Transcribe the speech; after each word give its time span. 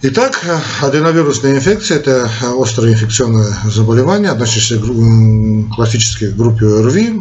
Итак, 0.00 0.38
аденовирусная 0.80 1.56
инфекция– 1.56 1.96
это 1.98 2.30
острое 2.56 2.92
инфекционное 2.92 3.52
заболевание, 3.64 4.30
относящееся 4.30 4.78
к 4.78 5.74
классической 5.74 6.30
группе 6.30 6.66
ОРВИ. 6.66 7.20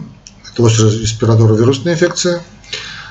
Это 0.54 0.63
острая 0.63 0.92
респираторно-вирусная 0.92 1.94
инфекция, 1.94 2.44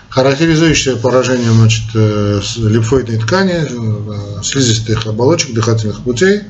характеризующая 0.09 0.95
поражение 0.95 1.51
значит, 1.51 1.83
э, 1.95 2.41
лимфоидной 2.59 3.19
ткани, 3.19 3.67
э, 3.69 4.43
слизистых 4.45 5.05
оболочек, 5.09 5.52
дыхательных 5.52 6.01
путей, 6.03 6.43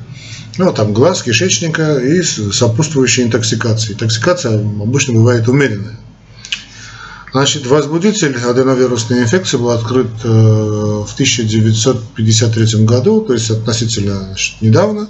ну, 0.59 0.71
там 0.71 0.93
глаз, 0.93 1.23
кишечника 1.23 1.97
и 1.97 2.21
сопутствующей 2.21 3.23
интоксикации. 3.23 3.93
Интоксикация 3.93 4.59
обычно 4.59 5.13
бывает 5.15 5.47
умеренная. 5.47 5.97
Значит, 7.33 7.67
возбудитель 7.67 8.37
аденовирусной 8.37 9.23
инфекции 9.23 9.57
был 9.57 9.71
открыт 9.71 10.07
э, 10.23 10.27
в 10.27 11.13
1953 11.13 12.85
году, 12.85 13.21
то 13.21 13.33
есть 13.33 13.51
относительно 13.51 14.23
значит, 14.23 14.61
недавно, 14.61 15.09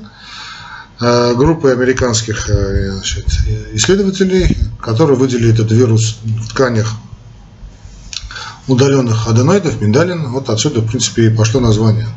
э, 0.99 1.35
группой 1.35 1.73
американских 1.73 2.49
э, 2.49 2.91
значит, 2.93 3.27
исследователей, 3.73 4.57
которые 4.81 5.15
выделили 5.15 5.53
этот 5.53 5.71
вирус 5.71 6.17
в 6.23 6.49
тканях 6.49 6.93
удаленных 8.67 9.27
аденоидов, 9.27 9.79
миндалин. 9.79 10.29
Вот 10.29 10.49
отсюда, 10.49 10.81
в 10.81 10.87
принципе, 10.87 11.27
и 11.27 11.29
пошло 11.29 11.59
название 11.59 12.07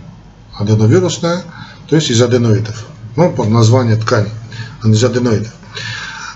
аденовирусное, 0.58 1.44
то 1.88 1.96
есть 1.96 2.10
из 2.10 2.20
аденоидов. 2.22 2.86
Ну, 3.16 3.30
по 3.32 3.44
названию 3.44 3.98
ткани, 3.98 4.30
а 4.82 4.88
из 4.88 5.04
аденоидов. 5.04 5.52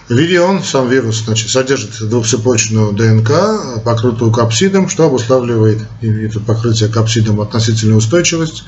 Вирион, 0.09 0.63
сам 0.63 0.91
вирус, 0.91 1.23
значит, 1.25 1.49
содержит 1.49 2.07
двухцепочную 2.09 2.93
ДНК, 2.93 3.83
покрытую 3.85 4.31
капсидом, 4.33 4.91
что 4.91 5.07
обуславливает 5.07 5.81
это 6.03 6.41
покрытие 6.41 6.91
капсидом 6.91 7.41
относительную 7.41 7.99
устойчивость 7.99 8.65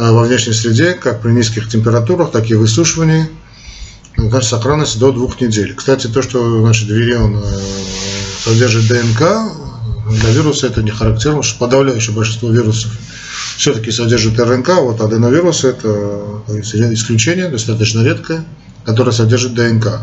э, 0.00 0.10
во 0.10 0.24
внешней 0.24 0.52
среде, 0.52 0.94
как 0.94 1.22
при 1.22 1.30
низких 1.30 1.68
температурах, 1.68 2.32
так 2.32 2.50
и 2.50 2.54
высушивании. 2.54 3.28
Значит, 4.16 4.50
сохранность 4.50 4.98
до 4.98 5.12
двух 5.12 5.40
недель. 5.40 5.74
Кстати, 5.76 6.08
то, 6.08 6.22
что 6.22 6.60
значит, 6.62 6.88
вирион 6.88 7.36
э, 7.36 7.42
содержит 8.42 8.88
ДНК, 8.88 9.22
для 10.10 10.30
вируса 10.30 10.66
это 10.66 10.82
не 10.82 10.90
характерно, 10.90 11.44
что 11.44 11.60
подавляющее 11.60 12.16
большинство 12.16 12.50
вирусов 12.50 12.90
все-таки 13.56 13.92
содержит 13.92 14.40
РНК, 14.40 14.70
вот 14.80 15.00
аденовирус 15.00 15.62
это 15.62 16.42
исключение, 16.48 17.48
достаточно 17.48 18.02
редкое 18.02 18.44
которая 18.84 19.14
содержит 19.14 19.54
ДНК. 19.54 20.00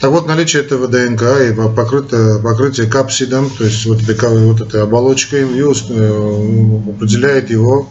Так 0.00 0.10
вот, 0.10 0.26
наличие 0.26 0.62
этого 0.62 0.88
ДНК 0.88 1.22
и 1.22 1.54
покрытие, 1.74 2.40
покрытие 2.40 2.86
капсидом, 2.86 3.50
то 3.50 3.64
есть 3.64 3.86
вот 3.86 4.02
этой, 4.02 4.46
вот 4.46 4.60
этой 4.60 4.82
оболочкой, 4.82 5.42
и 5.42 5.60
э, 5.60 6.90
определяет 6.90 7.50
его 7.50 7.88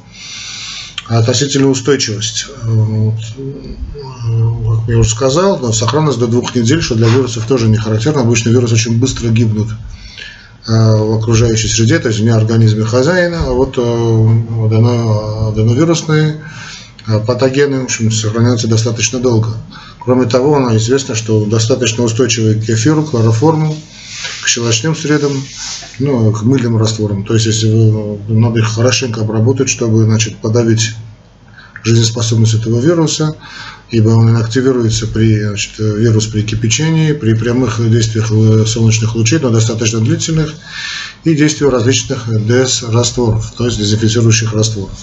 относительную 1.07 1.71
устойчивость. 1.71 2.47
Как 2.61 4.87
я 4.87 4.97
уже 4.97 5.09
сказал, 5.09 5.59
но 5.59 5.71
сохранность 5.71 6.19
до 6.19 6.27
двух 6.27 6.55
недель, 6.55 6.81
что 6.81 6.95
для 6.95 7.07
вирусов 7.07 7.45
тоже 7.45 7.67
не 7.67 7.77
характерно. 7.77 8.21
Обычно 8.21 8.49
вирусы 8.49 8.75
очень 8.75 8.99
быстро 8.99 9.29
гибнут 9.29 9.69
э, 10.67 10.71
в 10.71 11.17
окружающей 11.17 11.67
среде, 11.67 11.99
то 11.99 12.09
есть 12.09 12.19
не 12.19 12.29
организме 12.29 12.83
хозяина, 12.83 13.45
а 13.47 13.51
вот 13.51 13.77
э, 13.77 15.49
аденовирусные 15.49 16.41
патогены 17.27 17.81
в 17.81 17.85
общем, 17.85 18.11
сохраняются 18.11 18.67
достаточно 18.67 19.19
долго. 19.19 19.49
Кроме 20.03 20.25
того, 20.25 20.57
она 20.57 20.75
известна, 20.77 21.15
что 21.15 21.45
достаточно 21.45 22.03
устойчивый 22.03 22.55
к 22.55 22.65
кефиру, 22.65 23.05
хлороформу, 23.05 23.75
к 24.43 24.47
щелочным 24.47 24.95
средам, 24.95 25.31
ну, 25.99 26.31
к 26.31 26.43
мыльным 26.43 26.77
растворам. 26.77 27.23
То 27.23 27.35
есть, 27.35 27.45
если 27.45 27.67
вы, 27.67 28.19
надо 28.27 28.59
их 28.59 28.67
хорошенько 28.67 29.21
обработать, 29.21 29.69
чтобы 29.69 30.03
значит, 30.03 30.37
подавить 30.37 30.91
жизнеспособность 31.83 32.53
этого 32.53 32.79
вируса, 32.79 33.35
ибо 33.91 34.09
он 34.09 34.29
инактивируется 34.29 35.07
при 35.07 35.41
значит, 35.41 35.77
вирус 35.77 36.27
при 36.27 36.41
кипячении, 36.41 37.13
при 37.13 37.33
прямых 37.33 37.79
действиях 37.89 38.27
солнечных 38.67 39.15
лучей, 39.15 39.39
но 39.39 39.49
достаточно 39.49 39.99
длительных, 39.99 40.53
и 41.23 41.35
действию 41.35 41.69
различных 41.69 42.27
ДС-растворов, 42.27 43.53
то 43.57 43.65
есть 43.65 43.77
дезинфицирующих 43.77 44.53
растворов. 44.53 44.97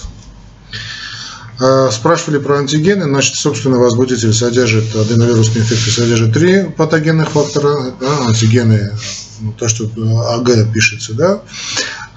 А, 1.63 1.91
спрашивали 1.91 2.39
про 2.39 2.57
антигены. 2.57 3.03
Значит, 3.03 3.35
собственно, 3.35 3.77
возбудитель 3.77 4.33
содержит, 4.33 4.95
аденовирусная 4.95 5.61
инфекция 5.61 5.93
содержит 5.93 6.33
три 6.33 6.63
патогенных 6.63 7.29
фактора. 7.29 7.93
Да, 7.99 8.25
антигены, 8.25 8.97
ну, 9.41 9.53
то, 9.53 9.67
что 9.67 9.85
АГ 9.85 10.73
пишется, 10.73 11.13
да. 11.13 11.41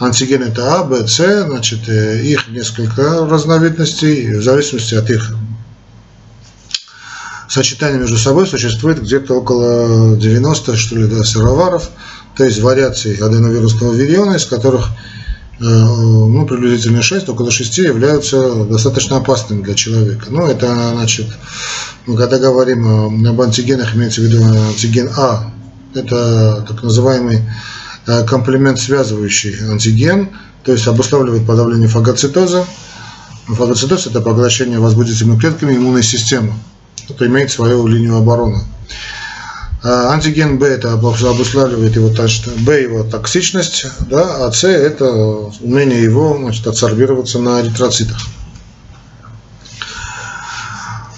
Антигены 0.01 0.45
это 0.45 0.81
А, 0.81 0.85
Б, 0.85 1.07
С, 1.07 1.45
значит, 1.47 1.87
э, 1.89 2.23
их 2.23 2.49
несколько 2.49 3.27
разновидностей, 3.27 4.39
в 4.39 4.43
зависимости 4.43 4.95
от 4.95 5.11
их 5.11 5.35
сочетания 7.47 7.99
между 7.99 8.17
собой 8.17 8.47
существует 8.47 9.03
где-то 9.03 9.35
около 9.35 10.17
90, 10.17 10.75
что 10.75 10.97
ли, 10.97 11.07
да, 11.07 11.23
сыроваров, 11.23 11.91
то 12.35 12.45
есть 12.45 12.61
вариаций 12.63 13.17
аденовирусного 13.17 13.93
вириона, 13.93 14.37
из 14.37 14.47
которых 14.47 14.89
Э, 14.89 15.24
ну, 15.61 16.47
приблизительно 16.47 17.03
6, 17.03 17.29
около 17.29 17.51
6 17.51 17.79
являются 17.79 18.65
достаточно 18.65 19.17
опасными 19.19 19.63
для 19.63 19.75
человека. 19.75 20.27
Ну, 20.31 20.47
это, 20.47 20.91
значит, 20.95 21.27
мы 22.07 22.17
когда 22.17 22.39
говорим 22.39 23.27
об 23.27 23.41
антигенах, 23.41 23.95
имеется 23.95 24.21
в 24.21 24.25
виду 24.25 24.45
антиген 24.45 25.11
А, 25.17 25.53
это 25.95 26.65
так 26.69 26.83
называемый 26.83 27.41
э, 28.07 28.25
комплемент 28.25 28.79
связывающий 28.79 29.71
антиген, 29.71 30.31
то 30.65 30.73
есть 30.73 30.87
обуславливает 30.87 31.47
подавление 31.47 31.89
фагоцитоза. 31.89 32.67
Фагоцитоз– 33.47 34.07
это 34.09 34.21
поглощение 34.21 34.79
возбудительными 34.79 35.39
клетками 35.39 35.77
иммунной 35.77 36.03
системы. 36.03 36.55
Это 37.09 37.27
имеет 37.27 37.51
свою 37.51 37.87
линию 37.87 38.17
обороны. 38.17 38.63
А, 39.85 40.15
антиген 40.15 40.59
Б 40.59 40.67
это 40.67 40.95
обуславливает 40.95 41.95
его, 41.95 42.09
Б 42.09 42.83
его 42.83 43.05
токсичность, 43.05 43.85
да, 44.09 44.47
а 44.47 44.51
С 44.51 44.65
это 44.65 45.13
умение 45.61 46.03
его 46.03 46.39
значит, 46.39 46.67
адсорбироваться 46.67 47.39
на 47.39 47.61
эритроцитах. 47.61 48.17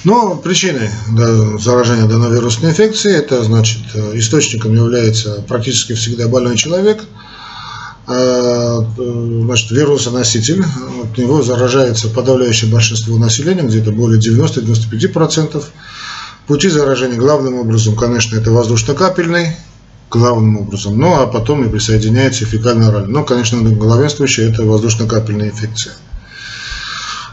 Но 0.03 0.35
причиной 0.35 0.91
да, 1.13 1.59
заражения 1.59 2.05
аденовирусной 2.07 2.71
инфекции, 2.71 3.15
это 3.15 3.45
значит, 3.45 3.83
источником 4.15 4.75
является 4.75 5.45
практически 5.47 5.95
всегда 5.95 6.27
больной 6.27 6.57
человек, 6.57 7.05
а, 8.09 8.85
значит, 8.97 9.71
вирусоноситель, 9.71 10.65
от 11.05 11.17
него 11.17 11.41
заражается 11.41 12.09
подавляющее 12.09 12.69
большинство 12.69 13.17
населения, 13.17 13.63
где-то 13.63 13.93
более 13.93 14.21
90-95%. 14.21 15.65
Пути 16.47 16.69
заражения 16.69 17.17
главным 17.17 17.55
образом, 17.55 17.97
конечно, 17.97 18.37
это 18.37 18.53
воздушно-капельный, 18.53 19.57
главным 20.11 20.59
образом, 20.59 20.97
ну 20.97 21.15
а 21.15 21.27
потом 21.27 21.65
и 21.65 21.69
присоединяется 21.69 22.47
фекально-оральный. 22.47 23.13
Но, 23.13 23.25
конечно, 23.25 23.61
главенствующая 23.63 24.51
это 24.51 24.63
воздушно-капельная 24.63 25.49
инфекция. 25.49 25.95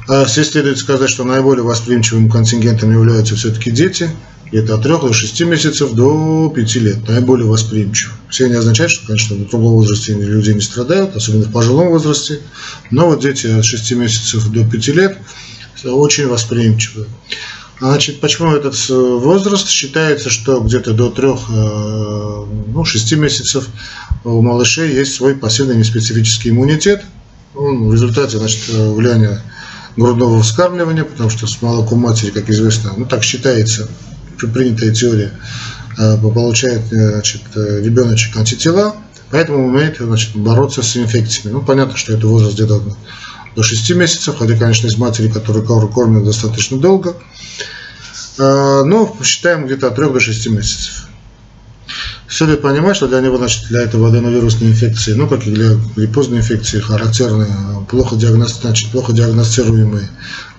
А 0.08 0.26
здесь 0.26 0.52
следует 0.52 0.80
сказать, 0.80 1.10
что 1.10 1.24
наиболее 1.24 1.64
восприимчивым 1.64 2.30
контингентом 2.30 2.92
являются 2.92 3.36
все-таки 3.36 3.70
дети. 3.72 4.10
Это 4.52 4.76
от 4.76 4.84
3 4.84 4.92
до 5.00 5.14
6 5.14 5.42
месяцев 5.42 5.94
до 5.94 6.52
5 6.54 6.76
лет, 6.76 7.08
наиболее 7.08 7.48
восприимчив. 7.48 8.14
Все 8.30 8.48
не 8.48 8.56
означает, 8.56 8.92
что, 8.92 9.08
конечно, 9.08 9.36
в 9.36 9.48
другом 9.48 9.74
возрасте 9.74 10.14
люди 10.14 10.52
не 10.52 10.62
страдают, 10.62 11.16
особенно 11.16 11.46
в 11.46 11.52
пожилом 11.52 11.90
возрасте. 11.90 12.40
Но 12.92 13.08
вот 13.08 13.22
дети 13.22 13.48
от 13.48 13.64
6 13.64 13.92
месяцев 13.94 14.48
до 14.50 14.66
5 14.68 14.88
лет 14.90 15.18
очень 15.84 16.28
восприимчивы. 16.28 17.08
Значит, 17.84 18.22
почему 18.22 18.56
этот 18.56 18.76
э, 18.90 18.94
возраст? 18.94 19.68
Считается, 19.68 20.30
что 20.30 20.62
где-то 20.62 20.94
до 20.94 21.10
3, 21.10 21.28
э, 21.28 22.46
ну, 22.74 22.86
6 22.86 23.14
месяцев 23.18 23.68
у 24.24 24.42
малышей 24.42 24.94
есть 24.94 25.14
свой 25.14 25.36
пассивный 25.36 25.76
неспецифический 25.76 26.52
иммунитет. 26.52 27.04
Он 27.54 27.90
в 27.90 27.94
результате 27.94 28.38
значит, 28.38 28.70
влияния 28.70 29.42
грудного 29.98 30.42
вскармливания, 30.42 31.04
потому 31.04 31.30
что 31.30 31.46
с 31.46 31.62
молоком 31.62 32.00
матери, 32.00 32.32
как 32.32 32.50
известно, 32.50 32.94
ну 32.96 33.06
так 33.06 33.22
считается, 33.22 33.90
принятая 34.40 34.94
теория, 34.94 35.34
э, 35.98 36.18
получает 36.18 36.84
значит, 36.88 37.42
ребеночек 37.54 38.38
антитела, 38.38 38.96
поэтому 39.30 39.68
умеет 39.68 39.98
значит, 40.00 40.38
бороться 40.38 40.84
с 40.84 40.96
инфекциями. 40.96 41.56
Ну, 41.56 41.62
понятно, 41.62 41.98
что 41.98 42.14
это 42.14 42.28
возраст 42.28 42.54
где-то 42.54 42.82
до 43.56 43.64
6 43.64 43.92
месяцев, 43.96 44.38
хотя, 44.38 44.56
конечно, 44.56 44.88
из 44.88 44.98
матери, 44.98 45.30
которые 45.30 45.64
кормят 45.66 46.24
достаточно 46.24 46.78
долго. 46.78 47.16
А, 48.38 48.84
но 48.84 49.16
считаем 49.24 49.66
где-то 49.66 49.88
от 49.88 49.96
3 49.96 50.10
до 50.10 50.20
6 50.20 50.48
месяцев. 50.48 51.08
Следует 52.28 52.62
понимать, 52.64 52.96
что 52.96 53.08
для 53.08 53.22
него, 53.22 53.38
значит, 53.38 53.68
для 53.68 53.82
этого 53.82 54.10
аденовирусной 54.10 54.70
инфекции, 54.70 55.14
ну, 55.14 55.28
как 55.28 55.46
и 55.46 55.52
для 55.52 55.76
гриппозной 55.96 56.40
инфекции, 56.40 56.80
характерны 56.80 57.48
плохо, 57.88 58.16
диагноз, 58.16 58.60
значит, 58.60 58.90
плохо 58.92 59.14
диагностируемые, 59.14 60.10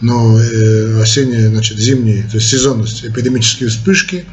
но 0.00 0.38
э, 0.38 1.02
осенние, 1.02 1.48
значит, 1.48 1.78
зимние, 1.78 2.22
то 2.30 2.36
есть 2.36 2.48
сезонность, 2.48 3.04
эпидемические 3.04 3.70
вспышки, 3.70 4.24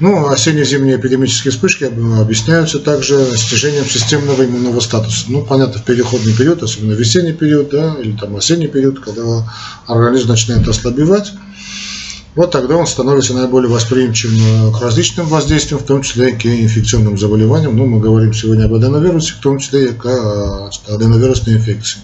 Ну, 0.00 0.28
осенне-зимние 0.28 0.96
эпидемические 0.96 1.50
вспышки 1.50 1.84
объясняются 1.84 2.78
также 2.78 3.36
снижением 3.36 3.84
системного 3.84 4.44
иммунного 4.44 4.78
статуса. 4.78 5.24
Ну, 5.28 5.44
понятно, 5.44 5.80
в 5.80 5.84
переходный 5.84 6.32
период, 6.34 6.62
особенно 6.62 6.92
весенний 6.92 7.32
период, 7.32 7.70
да, 7.70 7.96
или 8.00 8.16
там 8.16 8.36
осенний 8.36 8.68
период, 8.68 9.00
когда 9.00 9.44
организм 9.88 10.28
начинает 10.28 10.68
ослабевать, 10.68 11.32
вот 12.36 12.52
тогда 12.52 12.76
он 12.76 12.86
становится 12.86 13.34
наиболее 13.34 13.68
восприимчивым 13.68 14.72
к 14.72 14.80
различным 14.80 15.26
воздействиям, 15.26 15.80
в 15.80 15.84
том 15.84 16.02
числе 16.02 16.30
и 16.30 16.32
к 16.36 16.46
инфекционным 16.46 17.18
заболеваниям. 17.18 17.76
Ну, 17.76 17.86
мы 17.86 17.98
говорим 17.98 18.32
сегодня 18.32 18.66
об 18.66 18.74
аденовирусе, 18.74 19.32
в 19.32 19.40
том 19.40 19.58
числе 19.58 19.86
и 19.86 19.92
к 19.92 20.70
аденовирусной 20.86 21.56
инфекции. 21.56 21.98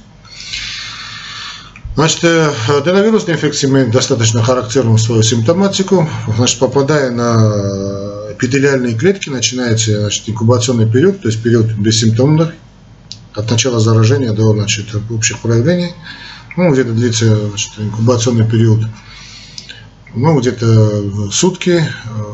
Значит, 1.96 2.25
аденовирусная 2.69 3.37
инфекция 3.37 3.70
имеет 3.70 3.91
достаточно 3.91 4.43
характерную 4.43 4.99
свою 4.99 5.23
симптоматику. 5.23 6.08
Значит, 6.37 6.58
попадая 6.58 7.11
на 7.11 8.32
эпителиальные 8.32 8.94
клетки, 8.94 9.29
начинается 9.29 10.00
значит, 10.00 10.29
инкубационный 10.29 10.91
период, 10.91 11.23
то 11.23 11.29
есть 11.29 11.41
период 11.41 11.67
бессимптомный, 11.73 12.49
от 13.32 13.50
начала 13.50 13.79
заражения 13.79 14.32
до 14.32 14.52
значит, 14.52 14.87
общих 15.11 15.38
проявлений. 15.38 15.93
Ну, 16.56 16.73
где-то 16.73 16.93
длится 16.93 17.49
значит, 17.49 17.73
инкубационный 17.79 18.47
период 18.47 18.87
ну, 20.17 20.38
где-то 20.38 21.31
сутки, 21.32 21.85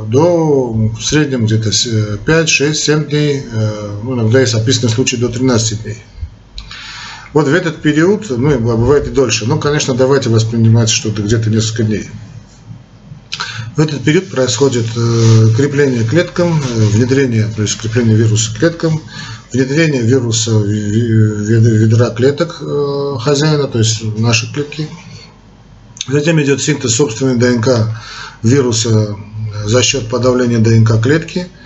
до 0.08 0.72
в 0.72 1.02
среднем 1.02 1.46
где-то 1.46 1.70
5, 2.18 2.48
6, 2.48 2.78
7 2.78 3.04
дней, 3.06 3.42
ну, 4.02 4.14
иногда 4.14 4.40
есть 4.40 4.54
описаны 4.54 4.90
случаи 4.90 5.16
до 5.16 5.28
13 5.28 5.82
дней. 5.82 5.98
Вот 7.32 7.46
в 7.46 7.54
этот 7.54 7.80
период, 7.80 8.26
ну, 8.28 8.58
бывает 8.58 9.06
и 9.06 9.10
дольше, 9.10 9.46
но, 9.46 9.58
конечно, 9.58 9.94
давайте 9.94 10.30
воспринимать 10.30 10.90
что-то 10.90 11.22
где-то 11.22 11.48
несколько 11.48 11.84
дней. 11.84 12.10
В 13.76 13.80
этот 13.80 14.02
период 14.02 14.28
происходит 14.28 14.86
э, 14.96 15.48
крепление 15.56 16.04
клеткам, 16.04 16.60
э, 16.60 16.84
внедрение, 16.86 17.48
то 17.54 17.62
есть 17.62 17.78
крепление 17.78 18.16
вируса 18.16 18.52
клеткам, 18.58 19.00
внедрение 19.52 20.02
вируса 20.02 20.58
в 20.58 20.68
ядра 20.68 22.10
клеток 22.10 22.58
э, 22.60 23.16
хозяина, 23.20 23.68
то 23.68 23.78
есть 23.78 24.02
наши 24.18 24.52
клетки. 24.52 24.88
Затем 26.08 26.42
идет 26.42 26.60
синтез 26.60 26.96
собственной 26.96 27.36
ДНК 27.36 27.96
вируса 28.42 29.16
за 29.66 29.82
счет 29.84 30.08
подавления 30.08 30.58
ДНК 30.58 31.00
клетки– 31.00 31.46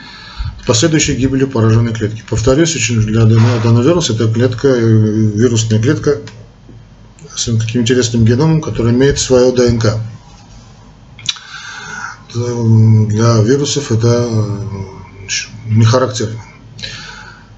последующей 0.67 1.15
гибелью 1.15 1.49
пораженной 1.49 1.93
клетки. 1.93 2.23
Повторюсь, 2.29 2.75
очень 2.75 3.01
для 3.01 3.25
данного 3.25 3.83
вируса 3.83 4.15
это 4.15 4.33
клетка, 4.33 4.69
э, 4.69 4.81
вирусная 4.81 5.81
клетка 5.81 6.19
с 7.35 7.45
таким 7.45 7.83
интересным 7.83 8.25
геномом, 8.25 8.61
который 8.61 8.93
имеет 8.93 9.19
свою 9.19 9.53
ДНК. 9.53 9.99
Для 12.35 13.39
вирусов 13.43 13.93
это 13.93 14.29
э, 14.29 14.55
не 15.67 15.85
характерно. 15.85 16.41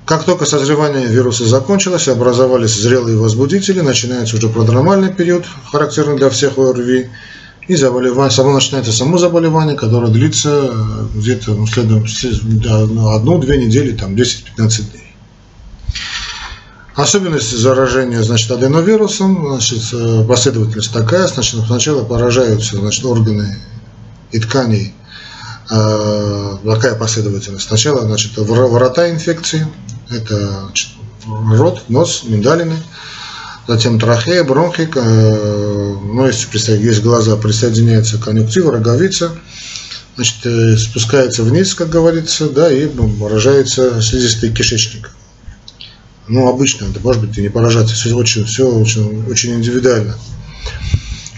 Как 0.04 0.24
только 0.24 0.44
созревание 0.44 1.06
вируса 1.06 1.44
закончилось, 1.44 2.06
образовались 2.06 2.74
зрелые 2.74 3.18
возбудители, 3.18 3.80
начинается 3.80 4.36
уже 4.36 4.48
продромальный 4.48 5.12
период, 5.12 5.44
характерный 5.72 6.16
для 6.16 6.30
всех 6.30 6.58
ОРВИ, 6.58 7.10
и 7.68 7.74
заболевание, 7.74 8.30
само 8.30 8.52
начинается 8.52 8.92
само 8.92 9.18
заболевание, 9.18 9.76
которое 9.76 10.12
длится 10.12 10.70
э, 10.70 11.06
где-то 11.14 11.52
ну, 11.54 13.08
одну-две 13.10 13.58
недели, 13.58 13.96
там 13.96 14.14
10-15 14.14 14.90
дней. 14.92 15.14
Особенность 16.94 17.50
заражения 17.50 18.22
значит, 18.22 18.50
аденовирусом, 18.50 19.48
значит, 19.48 19.82
э, 19.92 20.24
последовательность 20.26 20.92
такая, 20.92 21.26
значит, 21.26 21.60
сначала 21.66 22.04
поражаются 22.04 22.76
значит, 22.76 23.04
органы 23.04 23.58
и 24.30 24.38
тканей, 24.38 24.94
э, 25.70 26.56
такая 26.64 26.94
последовательность. 26.94 27.66
Сначала 27.66 28.02
значит, 28.02 28.32
ворота 28.36 29.10
инфекции, 29.10 29.66
это 30.08 30.62
значит, 30.66 30.88
рот, 31.26 31.82
нос, 31.88 32.22
миндалины, 32.24 32.76
затем 33.66 33.98
трахея, 33.98 34.44
бронхи, 34.44 34.88
э, 34.94 35.94
ну, 36.04 36.26
если 36.26 36.76
есть 36.76 37.02
глаза, 37.02 37.36
присоединяется 37.36 38.18
конъюнктива, 38.18 38.72
роговица, 38.72 39.32
значит, 40.14 40.44
э, 40.44 40.76
спускается 40.76 41.42
вниз, 41.42 41.74
как 41.74 41.88
говорится, 41.88 42.48
да, 42.48 42.70
и 42.72 42.86
поражается 42.86 44.00
слизистый 44.00 44.52
кишечник. 44.52 45.10
Ну, 46.28 46.48
обычно, 46.48 46.86
это 46.86 47.00
может 47.00 47.22
быть 47.24 47.38
и 47.38 47.42
не 47.42 47.48
поражаться, 47.48 47.94
все 47.94 48.14
очень, 48.14 48.44
все 48.44 48.68
очень, 48.68 49.24
очень 49.30 49.54
индивидуально. 49.54 50.16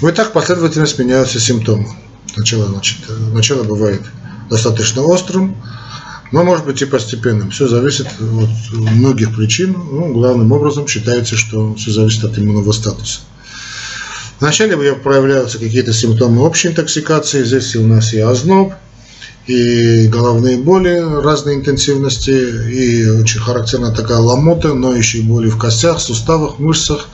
Вот 0.01 0.15
так 0.15 0.33
последовательно 0.33 0.87
сменяются 0.87 1.41
симптомы. 1.41 1.89
Сначала, 2.35 2.67
значит, 2.67 2.99
э, 3.09 3.13
начало 3.33 3.65
бывает 3.65 4.03
достаточно 4.51 5.03
острым, 5.03 5.57
но 6.33 6.45
может 6.45 6.67
быть 6.67 6.83
и 6.83 6.87
постепенным. 6.87 7.51
Все 7.51 7.69
зависит 7.69 8.07
от 8.07 8.73
многих 8.73 9.35
причин. 9.35 9.73
Ну, 9.73 10.13
главным 10.13 10.53
образом 10.53 10.87
считается, 10.87 11.37
что 11.37 11.75
все 11.75 11.91
зависит 11.91 12.25
от 12.25 12.39
иммунного 12.39 12.73
статуса. 12.73 13.21
Вначале 14.41 14.77
проявляются 14.95 15.59
какие-то 15.59 15.93
симптомы 15.93 16.43
общей 16.43 16.69
интоксикации. 16.69 17.45
Здесь 17.45 17.75
у 17.77 17.87
нас 17.87 18.13
и 18.13 18.21
озноб, 18.21 18.73
и 19.47 20.07
головные 20.07 20.59
боли 20.59 21.03
разной 21.23 21.57
интенсивности, 21.57 22.31
и 22.31 23.09
очень 23.09 23.41
характерна 23.41 23.93
такая 23.93 24.19
ломота, 24.19 24.75
ноющие 24.75 25.23
боли 25.23 25.49
в 25.49 25.59
костях, 25.59 26.01
суставах, 26.01 26.59
мышцах. 26.59 27.09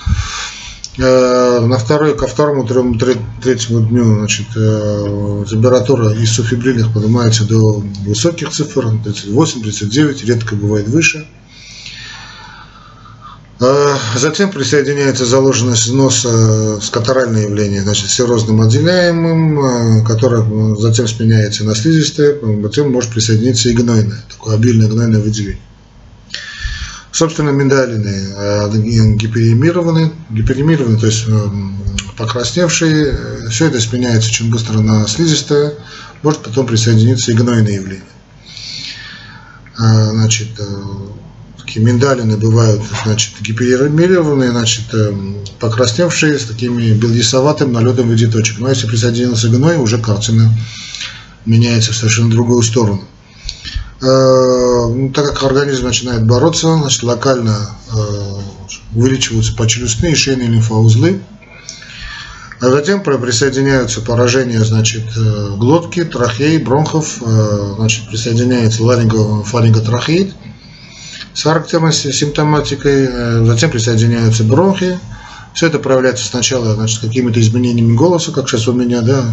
Э, 0.96 1.60
на 1.60 1.76
второй, 1.76 2.16
ко 2.16 2.28
второму, 2.28 2.64
третьему 2.66 3.80
дню 3.80 4.18
значит, 4.18 4.46
э, 4.54 5.44
температура 5.50 6.12
из 6.12 6.30
суфибрильных 6.30 6.92
поднимается 6.92 7.44
до 7.44 7.82
высоких 8.06 8.50
цифр, 8.50 8.92
38-39, 9.04 10.24
редко 10.24 10.54
бывает 10.54 10.86
выше. 10.86 11.26
Э, 13.58 13.96
затем 14.16 14.52
присоединяется 14.52 15.26
заложенность 15.26 15.92
носа 15.92 16.80
с 16.80 16.90
катаральное 16.90 17.42
явление, 17.42 17.82
значит, 17.82 18.08
серозным 18.10 18.60
отделяемым, 18.60 20.04
которое 20.04 20.76
затем 20.76 21.08
сменяется 21.08 21.64
на 21.64 21.74
слизистое, 21.74 22.36
затем 22.62 22.92
может 22.92 23.10
присоединиться 23.10 23.68
и 23.68 23.72
гнойное, 23.72 24.22
такое 24.30 24.54
обильное 24.54 24.86
гнойное 24.86 25.20
выделение. 25.20 25.58
Собственно, 27.14 27.50
миндалины 27.50 28.34
э, 28.36 29.14
гиперемированы, 29.14 30.10
гиперемированы, 30.30 30.98
то 30.98 31.06
есть 31.06 31.26
э, 31.28 31.48
покрасневшие. 32.16 33.48
Все 33.50 33.66
это 33.68 33.80
сменяется 33.80 34.30
очень 34.30 34.50
быстро 34.50 34.80
на 34.80 35.06
слизистое, 35.06 35.74
может 36.24 36.42
потом 36.42 36.66
присоединиться 36.66 37.30
и 37.30 37.34
гнойное 37.34 37.74
явление. 37.74 38.02
Э, 39.78 40.10
значит, 40.10 40.48
такие 41.56 41.86
миндалины 41.86 42.36
бывают, 42.36 42.82
значит, 43.04 43.34
гиперемированные, 43.42 44.50
значит, 44.50 44.92
покрасневшие 45.60 46.36
с 46.36 46.46
такими 46.46 46.94
белесоватым 46.94 47.72
налетом 47.72 48.08
в 48.08 48.10
виде 48.10 48.26
точек. 48.26 48.58
Но 48.58 48.70
если 48.70 48.88
присоединился 48.88 49.50
гной, 49.50 49.76
уже 49.76 49.98
картина 49.98 50.52
меняется 51.46 51.92
в 51.92 51.96
совершенно 51.96 52.30
другую 52.30 52.64
сторону. 52.64 53.06
Э, 54.04 54.86
ну, 54.86 55.10
так 55.14 55.32
как 55.32 55.44
организм 55.44 55.86
начинает 55.86 56.26
бороться, 56.26 56.76
значит, 56.76 57.02
локально 57.04 57.70
э, 57.90 57.96
увеличиваются 58.94 59.56
почелюстные 59.56 60.12
и 60.12 60.14
шейные 60.14 60.48
лимфоузлы, 60.48 61.22
а 62.60 62.66
затем 62.68 63.02
присоединяются 63.02 64.02
поражения 64.02 64.62
значит, 64.62 65.04
э, 65.16 65.56
глотки, 65.56 66.04
трахеи, 66.04 66.58
бронхов, 66.58 67.22
значит, 67.76 68.06
присоединяется 68.08 68.84
ларингофаринготрахеид 68.84 70.34
с 71.32 71.42
характерной 71.42 71.92
симптоматикой, 71.92 73.46
затем 73.46 73.70
присоединяются 73.70 74.44
бронхи, 74.44 75.00
все 75.54 75.68
это 75.68 75.78
проявляется 75.78 76.26
сначала 76.26 76.74
значит, 76.74 77.00
какими-то 77.00 77.40
изменениями 77.40 77.94
голоса, 77.96 78.32
как 78.32 78.48
сейчас 78.48 78.66
у 78.66 78.72
меня, 78.72 79.02
да, 79.02 79.24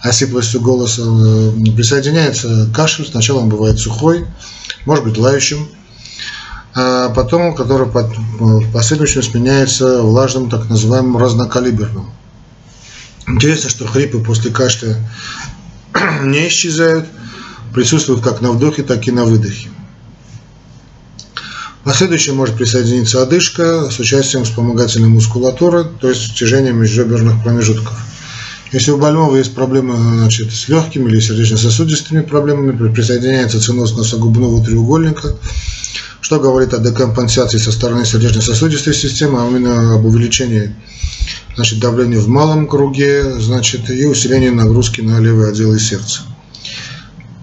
осиплостью 0.00 0.60
голоса. 0.60 1.02
Э, 1.02 1.52
присоединяется 1.74 2.68
кашель, 2.74 3.06
сначала 3.06 3.40
он 3.40 3.48
бывает 3.48 3.78
сухой, 3.78 4.26
может 4.84 5.04
быть 5.04 5.16
лающим, 5.16 5.66
а 6.74 7.08
потом, 7.08 7.54
который 7.54 7.88
в 7.88 8.72
последующем 8.72 9.22
сменяется 9.22 10.02
влажным, 10.02 10.50
так 10.50 10.68
называемым 10.68 11.16
разнокалиберным. 11.16 12.10
Интересно, 13.26 13.70
что 13.70 13.86
хрипы 13.86 14.18
после 14.18 14.50
кашля 14.50 14.98
не 16.22 16.48
исчезают, 16.48 17.06
присутствуют 17.74 18.22
как 18.22 18.42
на 18.42 18.52
вдохе, 18.52 18.82
так 18.82 19.08
и 19.08 19.12
на 19.12 19.24
выдохе. 19.24 19.70
Последующее 21.84 22.34
может 22.34 22.56
присоединиться 22.56 23.22
одышка 23.22 23.90
с 23.90 23.98
участием 23.98 24.44
вспомогательной 24.44 25.08
мускулатуры, 25.08 25.84
то 25.84 26.10
есть 26.10 26.34
тяжение 26.34 26.74
межреберных 26.74 27.42
промежутков. 27.42 27.98
Если 28.70 28.90
у 28.90 28.98
больного 28.98 29.36
есть 29.36 29.54
проблемы 29.54 29.96
значит, 30.18 30.52
с 30.52 30.68
легкими 30.68 31.08
или 31.08 31.20
сердечно-сосудистыми 31.20 32.20
проблемами, 32.20 32.92
присоединяется 32.92 33.60
циноз 33.60 33.96
носогубного 33.96 34.62
треугольника, 34.62 35.36
что 36.20 36.38
говорит 36.38 36.74
о 36.74 36.78
декомпенсации 36.78 37.58
со 37.58 37.72
стороны 37.72 38.04
сердечно-сосудистой 38.04 38.94
системы, 38.94 39.42
а 39.42 39.48
именно 39.48 39.94
об 39.94 40.04
увеличении 40.04 40.74
значит, 41.56 41.80
давления 41.80 42.18
в 42.18 42.28
малом 42.28 42.68
круге 42.68 43.40
значит, 43.40 43.88
и 43.88 44.06
усилении 44.06 44.50
нагрузки 44.50 45.00
на 45.00 45.18
левые 45.18 45.48
отделы 45.48 45.80
сердца. 45.80 46.20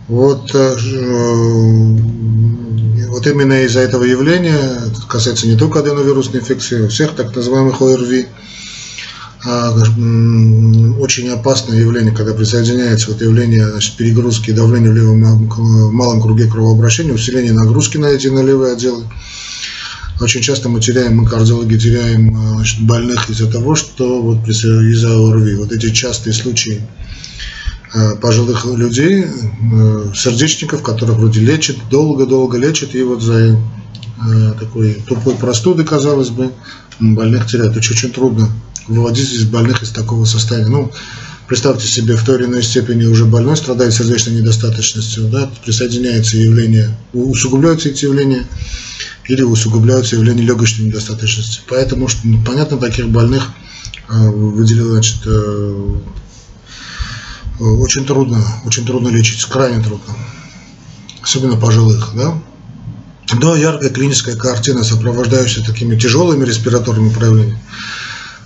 Вот, 0.08 0.52
э, 0.54 0.76
вот 3.18 3.26
именно 3.26 3.64
из-за 3.64 3.80
этого 3.80 4.04
явления, 4.04 4.80
касается 5.10 5.48
не 5.48 5.58
только 5.58 5.80
аденовирусной 5.80 6.42
инфекции, 6.42 6.88
всех 6.88 7.16
так 7.16 7.36
называемых 7.36 7.82
ОРВИ, 7.82 8.28
а, 9.44 9.72
очень 11.00 11.28
опасное 11.30 11.80
явление, 11.80 12.14
когда 12.14 12.36
присоединяется 12.36 13.10
вот 13.10 13.20
явление 13.20 13.68
значит, 13.72 13.96
перегрузки 13.98 14.52
давления 14.52 14.92
в 14.92 14.94
левом 14.94 15.48
в 15.48 15.92
малом 15.92 16.22
круге 16.22 16.46
кровообращения, 16.46 17.12
усиление 17.12 17.54
нагрузки 17.54 17.98
на 17.98 18.06
эти 18.06 18.28
на 18.28 18.44
левые 18.44 18.74
отделы. 18.74 19.04
Очень 20.22 20.42
часто 20.42 20.70
мы 20.70 20.80
теряем, 20.80 21.18
мы 21.18 21.28
кардиологи 21.28 21.76
теряем 21.76 22.38
а, 22.38 22.56
значит, 22.58 22.82
больных 22.82 23.32
из-за 23.32 23.52
того, 23.52 23.74
что 23.74 24.22
вот 24.22 24.48
из-за 24.48 25.10
ОРВИ. 25.10 25.56
Вот 25.56 25.72
эти 25.72 25.90
частые 25.90 26.36
случаи 26.36 26.84
а, 26.84 27.08
пожилых 28.22 28.66
людей, 28.66 29.26
сердечников, 30.14 30.84
которых 30.84 31.18
вроде 31.18 31.40
лечат, 31.40 31.78
долго-долго 31.90 32.58
лечат, 32.58 32.96
и 32.96 33.04
вот 33.04 33.22
за 33.22 33.58
такой 34.60 34.96
тупой 35.08 35.36
простуды, 35.36 35.84
казалось 35.84 36.30
бы, 36.30 36.52
больных 37.00 37.48
теряют. 37.48 37.78
Очень, 37.78 37.96
очень 37.96 38.12
трудно 38.12 38.50
выводить 38.88 39.32
из 39.32 39.44
больных 39.44 39.84
из 39.84 39.92
такого 39.92 40.26
состояния. 40.26 40.70
Ну, 40.70 40.92
представьте 41.48 41.88
себе, 41.88 42.16
в 42.16 42.24
той 42.24 42.38
или 42.40 42.46
иной 42.46 42.64
степени 42.64 43.06
уже 43.06 43.26
больной 43.26 43.58
страдает 43.58 43.94
сердечной 43.94 44.36
недостаточностью, 44.36 45.30
да, 45.30 45.50
присоединяется 45.64 46.38
явление, 46.38 46.98
усугубляются 47.14 47.90
эти 47.90 48.06
явления 48.06 48.46
или 49.28 49.42
усугубляются 49.44 50.16
явления 50.16 50.44
легочной 50.44 50.86
недостаточности. 50.86 51.62
Поэтому, 51.70 52.08
что, 52.08 52.22
ну, 52.24 52.44
понятно, 52.46 52.78
таких 52.78 53.10
больных 53.10 53.50
э, 54.10 54.30
выделил, 54.30 54.92
значит, 54.92 55.18
э, 55.26 55.96
очень 57.60 58.06
трудно, 58.06 58.44
очень 58.66 58.86
трудно 58.86 59.10
лечить, 59.10 59.44
крайне 59.46 59.84
трудно, 59.84 60.14
особенно 61.22 61.58
пожилых, 61.58 62.12
да. 62.16 62.40
Но 63.34 63.56
яркая 63.56 63.90
клиническая 63.90 64.36
картина, 64.36 64.84
сопровождающаяся 64.84 65.70
такими 65.70 65.98
тяжелыми 65.98 66.46
респираторными 66.46 67.10
проявлениями, 67.10 67.60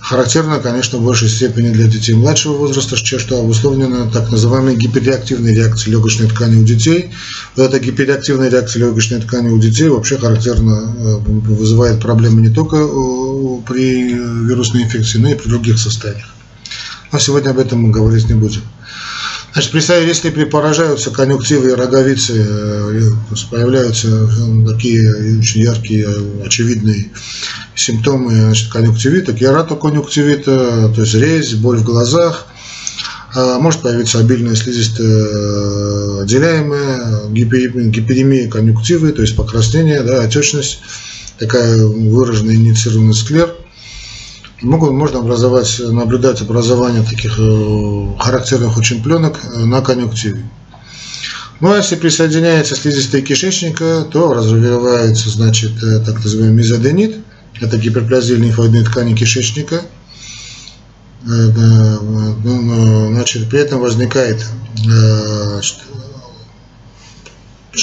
Характерно, 0.02 0.58
конечно, 0.58 0.98
в 0.98 1.04
большей 1.04 1.28
степени 1.28 1.70
для 1.70 1.86
детей 1.86 2.14
младшего 2.14 2.56
возраста, 2.56 2.96
что 2.96 3.38
обусловлено 3.38 4.10
так 4.10 4.32
называемой 4.32 4.74
гиперреактивной 4.74 5.54
реакцией 5.54 5.92
легочной 5.92 6.26
ткани 6.26 6.60
у 6.60 6.64
детей. 6.64 7.12
Вот 7.54 7.62
эта 7.62 7.78
гиперреактивная 7.78 8.50
реакция 8.50 8.80
легочной 8.80 9.20
ткани 9.20 9.50
у 9.50 9.60
детей 9.60 9.88
вообще 9.88 10.18
характерно 10.18 10.94
э, 10.98 11.16
вызывает 11.18 12.00
проблемы 12.00 12.40
не 12.40 12.50
только 12.52 12.78
э, 12.78 13.62
при 13.64 14.12
вирусной 14.12 14.82
инфекции, 14.82 15.18
но 15.18 15.30
и 15.30 15.34
при 15.36 15.48
других 15.48 15.78
состояниях. 15.78 16.34
Но 17.12 17.20
сегодня 17.20 17.50
об 17.50 17.58
этом 17.58 17.82
мы 17.82 17.90
говорить 17.90 18.28
не 18.28 18.34
будем. 18.34 18.62
Значит, 19.52 19.72
представь, 19.72 20.06
если 20.06 20.30
поражаются 20.44 21.10
конъюнктивы 21.10 21.70
и 21.70 21.74
роговицы, 21.74 22.32
э, 22.38 23.10
появляются 23.50 24.28
такие 24.66 25.38
очень 25.38 25.60
яркие, 25.60 26.08
очевидные 26.44 27.10
симптомы 27.74 28.32
значит, 28.32 28.72
конъюнктивита, 28.72 29.34
кератоконъюнктивита, 29.34 30.90
то 30.94 31.00
есть 31.02 31.14
резь, 31.14 31.54
боль 31.54 31.78
в 31.78 31.84
глазах, 31.84 32.46
а, 33.34 33.58
может 33.58 33.80
появиться 33.80 34.18
обильная 34.20 34.54
слизистая 34.54 35.06
э, 35.06 36.22
отделяемая, 36.22 37.28
гиперемия 37.30 38.48
конъюнктивы, 38.48 39.12
то 39.12 39.20
есть 39.20 39.36
покраснение, 39.36 40.02
да, 40.02 40.22
отечность, 40.22 40.80
такая 41.38 41.84
выраженная 41.84 42.54
инициированный 42.54 43.14
склер. 43.14 43.54
Могут, 44.62 44.92
можно 44.92 45.18
образовать, 45.18 45.80
наблюдать 45.80 46.40
образование 46.40 47.02
таких 47.02 47.38
э, 47.38 48.06
характерных 48.18 48.78
очень 48.78 49.02
пленок 49.02 49.38
э, 49.44 49.64
на 49.64 49.80
конъюнктиве. 49.80 50.48
Ну 51.60 51.72
а 51.72 51.76
если 51.76 51.96
присоединяется 51.96 52.74
слизистая 52.74 53.22
кишечника, 53.22 54.06
то 54.10 54.32
развивается 54.34 55.30
значит, 55.30 55.72
так 56.04 56.22
называемый 56.22 56.58
мезоденит– 56.58 57.16
это 57.62 57.76
гиперплазия 57.78 58.36
лимфоидной 58.36 58.84
ткани 58.84 59.14
кишечника. 59.14 59.82
Э, 61.24 61.28
ну, 61.28 63.12
значит, 63.12 63.48
при 63.48 63.60
этом 63.60 63.80
возникает 63.80 64.44
э, 64.84 65.48
значит, 65.52 65.78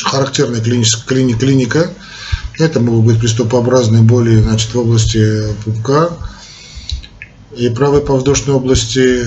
характерная 0.04 0.62
клини, 0.62 1.34
клиника. 1.34 1.92
Это 2.58 2.82
могут 2.82 3.06
быть 3.06 3.20
приступообразные 3.20 4.02
боли 4.02 4.42
значит, 4.42 4.74
в 4.74 4.80
области 4.80 5.46
пупка 5.64 6.10
и 7.58 7.70
правой 7.70 8.02
повздошной 8.02 8.56
области. 8.56 9.24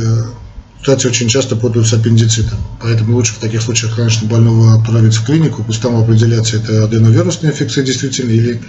Кстати, 0.80 1.06
очень 1.06 1.28
часто 1.28 1.54
путают 1.54 1.86
с 1.86 1.92
аппендицитом. 1.92 2.58
Поэтому 2.80 3.16
лучше 3.16 3.34
в 3.34 3.38
таких 3.38 3.62
случаях, 3.62 3.94
конечно, 3.94 4.26
больного 4.28 4.74
отправить 4.74 5.14
в 5.14 5.24
клинику, 5.24 5.62
пусть 5.62 5.80
там 5.80 5.96
определяться, 5.96 6.56
это 6.56 6.84
аденовирусная 6.84 7.52
инфекция 7.52 7.84
действительно 7.84 8.32
или 8.32 8.60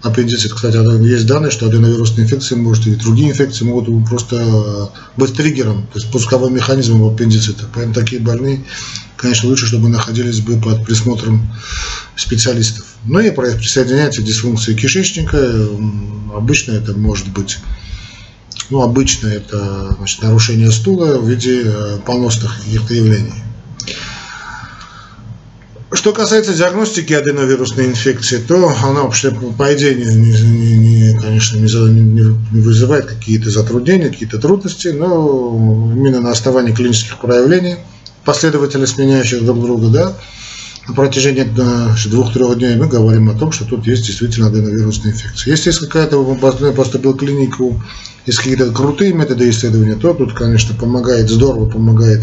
аппендицит. 0.00 0.54
Кстати, 0.54 0.76
есть 1.06 1.26
данные, 1.26 1.50
что 1.50 1.66
аденовирусные 1.66 2.24
инфекции, 2.24 2.54
может, 2.54 2.86
и 2.86 2.94
другие 2.94 3.30
инфекции 3.30 3.64
могут 3.64 4.08
просто 4.08 4.90
быть 5.16 5.34
триггером, 5.34 5.82
то 5.92 5.98
есть 5.98 6.10
пусковым 6.10 6.54
механизмом 6.54 7.12
аппендицита. 7.12 7.64
Поэтому 7.74 7.94
такие 7.94 8.22
больные, 8.22 8.64
конечно, 9.16 9.50
лучше, 9.50 9.66
чтобы 9.66 9.88
находились 9.88 10.40
бы 10.40 10.58
под 10.58 10.84
присмотром 10.86 11.50
специалистов. 12.16 12.86
Ну 13.04 13.20
и 13.20 13.30
присоединяется 13.30 14.22
дисфункция 14.22 14.74
кишечника. 14.74 15.38
Обычно 16.34 16.72
это 16.72 16.94
может 16.94 17.28
быть 17.28 17.58
ну, 18.70 18.82
обычно 18.82 19.28
это 19.28 19.94
значит, 19.96 20.22
нарушение 20.22 20.70
стула 20.70 21.18
в 21.18 21.28
виде 21.28 21.62
э, 21.64 21.98
поносных 22.04 22.58
каких-то 22.58 22.94
явлений. 22.94 23.34
Что 25.90 26.12
касается 26.12 26.52
диагностики 26.52 27.14
аденовирусной 27.14 27.86
инфекции, 27.86 28.36
то 28.36 28.74
она 28.82 29.04
вообще 29.04 29.30
по 29.30 29.74
идее, 29.74 29.94
не, 29.94 30.04
не, 30.04 31.12
не, 31.12 31.18
конечно, 31.18 31.56
не, 31.56 32.20
не 32.52 32.60
вызывает 32.60 33.06
какие-то 33.06 33.50
затруднения, 33.50 34.10
какие-то 34.10 34.38
трудности, 34.38 34.88
но 34.88 35.90
именно 35.96 36.20
на 36.20 36.30
основании 36.30 36.74
клинических 36.74 37.18
проявлений, 37.18 37.76
последовательно 38.26 38.86
сменяющих 38.86 39.42
друг 39.42 39.62
друга, 39.62 39.88
да, 39.88 40.16
на 40.88 40.94
протяжении 40.94 41.46
двух-трех 42.08 42.58
дней 42.58 42.76
мы 42.76 42.88
говорим 42.88 43.28
о 43.28 43.34
том, 43.34 43.52
что 43.52 43.66
тут 43.66 43.86
есть 43.86 44.06
действительно 44.06 44.46
аденовирусная 44.46 45.12
инфекция. 45.12 45.50
Если 45.50 45.68
есть 45.68 45.80
какая-то 45.80 46.24
поступил 46.74 47.12
в 47.12 47.18
клинику, 47.18 47.80
есть 48.24 48.38
какие-то 48.38 48.70
крутые 48.72 49.12
методы 49.12 49.50
исследования, 49.50 49.96
то 49.96 50.14
тут, 50.14 50.32
конечно, 50.32 50.74
помогает, 50.74 51.28
здорово 51.28 51.68
помогает 51.68 52.22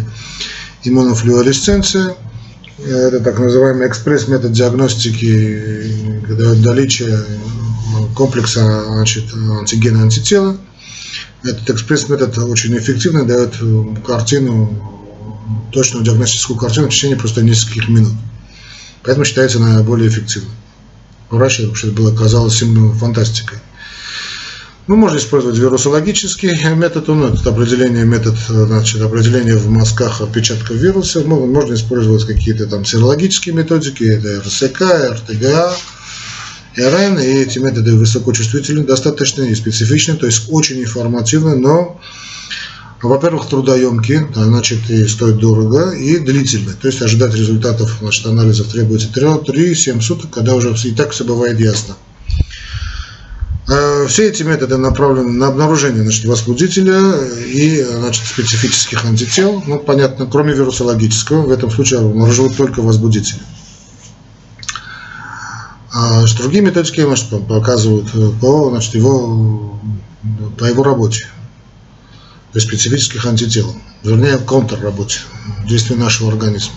иммунофлюоресценция, 0.84 2.16
это 2.80 3.20
так 3.20 3.40
называемый 3.40 3.88
экспресс-метод 3.88 4.52
диагностики, 4.52 6.22
когда 6.28 6.54
наличие 6.56 7.20
комплекса 8.16 8.84
значит, 8.88 9.26
антигена 9.34 10.02
антитела. 10.04 10.58
Этот 11.44 11.70
экспресс-метод 11.70 12.38
очень 12.40 12.76
эффективно 12.78 13.26
дает 13.26 13.54
картину, 14.06 14.92
точную 15.72 16.04
диагностическую 16.04 16.58
картину 16.58 16.88
в 16.88 16.90
течение 16.90 17.18
просто 17.18 17.44
нескольких 17.44 17.88
минут. 17.90 18.14
Поэтому 19.06 19.26
считается 19.26 19.60
наиболее 19.60 20.10
эффективным. 20.10 20.52
Раньше 21.30 21.68
вообще 21.68 21.88
было 21.88 22.16
казалось 22.16 22.64
фантастикой. 23.00 23.60
Ну, 24.88 24.96
можно 24.98 25.18
использовать 25.18 25.58
вирусологический 25.58 26.76
метод, 26.76 27.08
ну, 27.08 27.28
это 27.28 27.50
определение, 27.50 28.06
метод, 28.06 28.36
значит, 28.48 29.02
определение 29.02 29.56
в 29.56 29.68
мазках 29.68 30.22
отпечатков 30.22 30.76
вируса. 30.76 31.22
Ну, 31.22 31.48
можно 31.48 31.74
использовать 31.74 32.26
какие-то 32.26 32.68
там 32.68 32.86
серологические 32.86 33.56
методики, 33.56 34.04
это 34.04 34.42
РСК, 34.42 34.82
РТГА, 35.12 35.74
РН, 36.78 37.18
и 37.18 37.26
эти 37.26 37.58
методы 37.58 37.96
высокочувствительны, 37.96 38.84
достаточно 38.84 39.42
и 39.42 39.56
специфичны, 39.56 40.18
то 40.18 40.28
есть 40.28 40.44
очень 40.50 40.80
информативны, 40.82 41.56
но, 41.56 42.00
во-первых, 43.02 43.48
трудоемкие, 43.48 44.28
а 44.36 44.44
значит, 44.46 44.90
и 44.90 45.08
стоят 45.08 45.38
дорого, 45.38 45.92
и 45.92 46.18
длительны. 46.18 46.74
То 46.74 46.88
есть 46.88 47.02
ожидать 47.02 47.36
результатов 47.36 47.98
значит, 48.02 48.26
анализов 48.26 48.68
требуется 48.68 49.10
3-7 49.10 50.02
суток, 50.02 50.32
когда 50.32 50.56
уже 50.56 50.74
и 50.84 50.92
так 50.92 51.12
все 51.12 51.24
бывает 51.24 51.60
ясно. 51.60 51.96
Э, 53.68 54.06
все 54.08 54.30
эти 54.30 54.44
методы 54.44 54.78
направлены 54.78 55.32
на 55.32 55.48
обнаружение 55.48 56.04
значит, 56.04 56.26
возбудителя 56.26 57.16
и 57.48 57.82
значит, 57.84 58.26
специфических 58.26 59.04
антител. 59.06 59.64
Ну, 59.66 59.80
понятно, 59.80 60.28
кроме 60.28 60.54
вирусологического, 60.54 61.48
в 61.48 61.52
этом 61.52 61.72
случае 61.72 62.02
обнаруживают 62.02 62.56
только 62.56 62.82
возбудители. 62.82 63.42
А 65.92 66.26
другие 66.38 66.62
методики 66.62 67.02
значит, 67.02 67.30
показывают 67.48 68.08
э, 68.14 68.32
по, 68.40 68.70
значит, 68.70 68.94
его, 68.94 69.80
по 70.58 70.66
его 70.66 70.84
работе, 70.84 71.28
есть 72.56 72.68
специфических 72.68 73.26
антител, 73.26 73.76
вернее, 74.04 74.38
контрработе 74.38 75.20
действия 75.66 75.96
нашего 75.98 76.32
организма. 76.32 76.76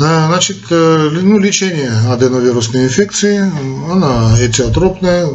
А, 0.00 0.28
значит, 0.28 0.58
э, 0.70 1.10
ну, 1.10 1.38
лечение 1.38 1.90
аденовирусной 2.08 2.84
инфекции, 2.84 3.40
она 3.90 4.36
этиотропная, 4.40 5.26
э, 5.26 5.32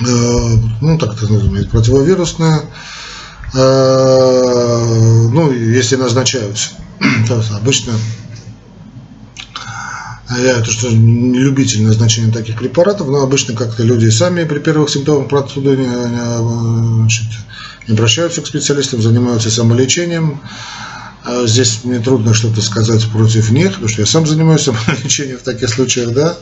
ну, 0.00 0.98
так 0.98 1.14
это 1.14 1.32
называется, 1.32 1.70
противовирусная. 1.70 2.60
ну, 3.54 5.50
если 5.52 5.96
назначаются. 5.96 6.72
Обычно 7.56 7.94
я 10.36 10.60
то, 10.60 10.70
что 10.70 10.90
не 10.90 11.38
любитель 11.38 11.82
назначения 11.82 12.30
таких 12.30 12.58
препаратов, 12.58 13.08
но 13.08 13.22
обычно 13.22 13.54
как-то 13.54 13.82
люди 13.82 14.10
сами 14.10 14.44
при 14.44 14.58
первых 14.58 14.90
симптомах 14.90 15.28
простуды 15.28 15.76
не, 15.76 15.86
значит, 15.86 17.26
не 17.86 17.94
обращаются 17.94 18.42
к 18.42 18.46
специалистам, 18.46 19.00
занимаются 19.00 19.50
самолечением. 19.50 20.40
А 21.24 21.46
здесь 21.46 21.80
мне 21.84 21.98
трудно 21.98 22.34
что-то 22.34 22.60
сказать 22.60 23.06
против 23.10 23.50
них, 23.50 23.70
потому 23.70 23.88
что 23.88 24.02
я 24.02 24.06
сам 24.06 24.26
занимаюсь 24.26 24.62
самолечением 24.64 25.38
в 25.38 25.42
таких 25.42 25.70
случаях, 25.70 26.12
да. 26.12 26.36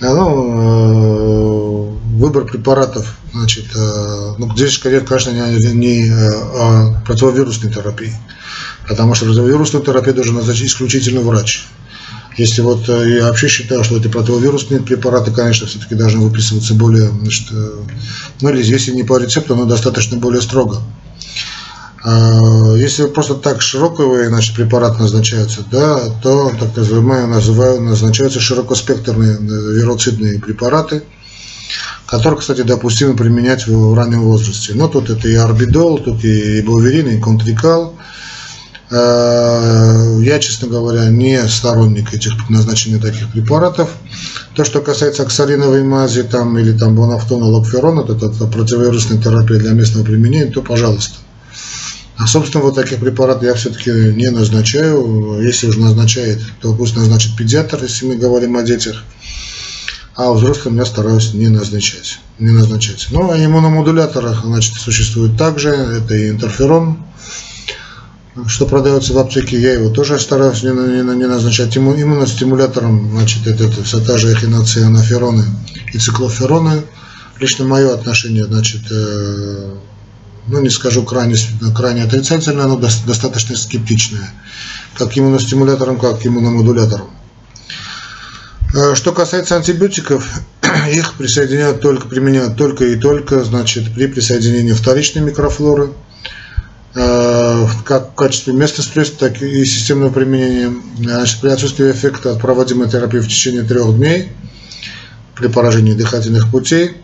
А, 0.00 0.14
ну, 0.14 1.90
э, 1.92 2.16
выбор 2.16 2.44
препаратов, 2.44 3.06
значит, 3.32 3.66
э, 3.74 4.34
ну, 4.38 4.50
здесь, 4.56 4.78
конечно, 4.78 5.30
не, 5.30 5.74
не 5.74 6.10
а 6.10 7.02
противовирусной 7.06 7.70
терапии, 7.70 8.14
потому 8.88 9.14
что 9.14 9.26
противовирусную 9.26 9.84
терапию 9.84 10.14
должен 10.14 10.36
назначить 10.36 10.68
исключительно 10.68 11.20
врач. 11.20 11.66
Если 12.36 12.60
вот 12.62 12.88
э, 12.88 13.16
я 13.18 13.24
вообще 13.26 13.48
считаю, 13.48 13.84
что 13.84 13.96
эти 13.96 14.08
противовирусные 14.08 14.80
препараты, 14.80 15.30
конечно, 15.30 15.66
все-таки 15.66 15.94
должны 15.94 16.20
выписываться 16.20 16.74
более, 16.74 17.08
значит, 17.08 17.48
ну 18.40 18.48
или 18.50 18.62
если 18.62 18.92
не 18.92 19.02
по 19.02 19.18
рецепту, 19.18 19.56
но 19.56 19.64
достаточно 19.64 20.16
более 20.16 20.40
строго. 20.40 20.82
А, 22.02 22.74
если 22.76 23.06
просто 23.06 23.34
так 23.34 23.60
широковые 23.60 24.28
значит, 24.28 24.56
препарат 24.56 24.98
назначаются, 24.98 25.62
да, 25.70 26.00
то 26.22 26.50
так 26.58 26.74
называемые 26.74 27.26
называю, 27.26 27.82
назначаются 27.82 28.40
широкоспектрные 28.40 29.36
э, 29.36 29.74
вироцидные 29.74 30.40
препараты, 30.40 31.02
которые, 32.06 32.40
кстати, 32.40 32.62
допустимо 32.62 33.16
применять 33.16 33.66
в 33.66 33.94
раннем 33.94 34.22
возрасте. 34.22 34.72
Но 34.74 34.88
тут 34.88 35.10
это 35.10 35.28
и 35.28 35.34
орбидол, 35.34 35.98
тут 35.98 36.24
и 36.24 36.60
ибуверин, 36.60 37.08
и 37.08 37.20
контрикал. 37.20 37.94
А, 38.92 40.18
я, 40.20 40.38
честно 40.40 40.68
говоря, 40.68 41.08
не 41.08 41.46
сторонник 41.48 42.12
этих 42.12 42.50
назначения 42.50 42.98
таких 42.98 43.30
препаратов. 43.30 43.90
То, 44.54 44.64
что 44.64 44.80
касается 44.80 45.22
оксалиновой 45.22 45.84
мази 45.84 46.24
там, 46.24 46.58
или 46.58 46.76
там 46.76 46.96
бонафтона, 46.96 47.46
локферона, 47.46 48.00
это, 48.00 48.26
это 48.26 48.46
противовирусная 48.46 49.22
терапия 49.22 49.58
для 49.58 49.72
местного 49.72 50.04
применения, 50.04 50.50
то 50.50 50.62
пожалуйста. 50.62 51.14
А, 52.16 52.26
собственно, 52.26 52.64
вот 52.64 52.74
таких 52.74 52.98
препаратов 52.98 53.44
я 53.44 53.54
все-таки 53.54 53.90
не 53.90 54.28
назначаю. 54.30 55.40
Если 55.40 55.68
уже 55.68 55.80
назначает, 55.80 56.42
то 56.60 56.74
пусть 56.74 56.96
назначит 56.96 57.36
педиатр, 57.36 57.78
если 57.82 58.06
мы 58.06 58.16
говорим 58.16 58.56
о 58.56 58.62
детях. 58.62 59.04
А 60.16 60.32
взрослым 60.32 60.76
я 60.76 60.84
стараюсь 60.84 61.32
не 61.32 61.48
назначать. 61.48 62.18
Не 62.38 62.50
назначать. 62.50 63.06
Ну, 63.10 63.30
а 63.30 63.42
иммуномодуляторах, 63.42 64.44
значит, 64.44 64.74
существует 64.74 65.38
также. 65.38 65.70
Это 65.70 66.14
и 66.14 66.28
интерферон, 66.28 66.98
что 68.46 68.66
продается 68.66 69.12
в 69.12 69.18
аптеке, 69.18 69.60
я 69.60 69.72
его 69.74 69.90
тоже 69.90 70.18
стараюсь 70.18 70.62
не, 70.62 70.70
не, 70.70 71.02
не 71.16 71.26
назначать. 71.26 71.76
Иммуностимулятором, 71.76 73.10
значит, 73.12 73.46
это, 73.46 73.64
это 73.64 73.82
все 73.82 74.00
та 74.00 74.18
же 74.18 74.32
эхиноцианофероны 74.32 75.44
и 75.92 75.98
циклофероны. 75.98 76.82
Лично 77.38 77.64
мое 77.64 77.92
отношение, 77.92 78.44
значит, 78.44 78.82
э, 78.90 79.74
ну 80.46 80.60
не 80.60 80.68
скажу 80.68 81.02
крайне, 81.04 81.36
крайне 81.74 82.04
отрицательное, 82.04 82.66
но 82.66 82.76
достаточно 82.76 83.56
скептичное, 83.56 84.30
как 84.94 85.16
иммуностимулятором, 85.16 85.98
как 85.98 86.24
иммуномодулятором. 86.24 87.10
Э, 88.74 88.94
что 88.94 89.12
касается 89.12 89.56
антибиотиков, 89.56 90.28
их 90.92 91.14
присоединяют 91.14 91.80
только, 91.80 92.06
применяют 92.06 92.56
только 92.56 92.84
и 92.84 92.96
только 92.96 93.42
значит, 93.42 93.92
при 93.94 94.06
присоединении 94.06 94.72
вторичной 94.72 95.22
микрофлоры, 95.22 95.86
э, 95.86 96.09
как 96.92 98.10
в 98.10 98.14
качестве 98.14 98.52
места 98.52 98.82
стресса, 98.82 99.12
так 99.18 99.40
и 99.42 99.64
системного 99.64 100.12
применения. 100.12 100.72
Значит, 100.98 101.40
при 101.40 101.50
отсутствии 101.50 101.90
эффекта 101.90 102.32
от 102.32 102.40
проводимой 102.40 102.88
терапии 102.90 103.18
в 103.18 103.28
течение 103.28 103.62
трех 103.62 103.96
дней, 103.96 104.32
при 105.36 105.46
поражении 105.46 105.92
дыхательных 105.92 106.50
путей, 106.50 106.96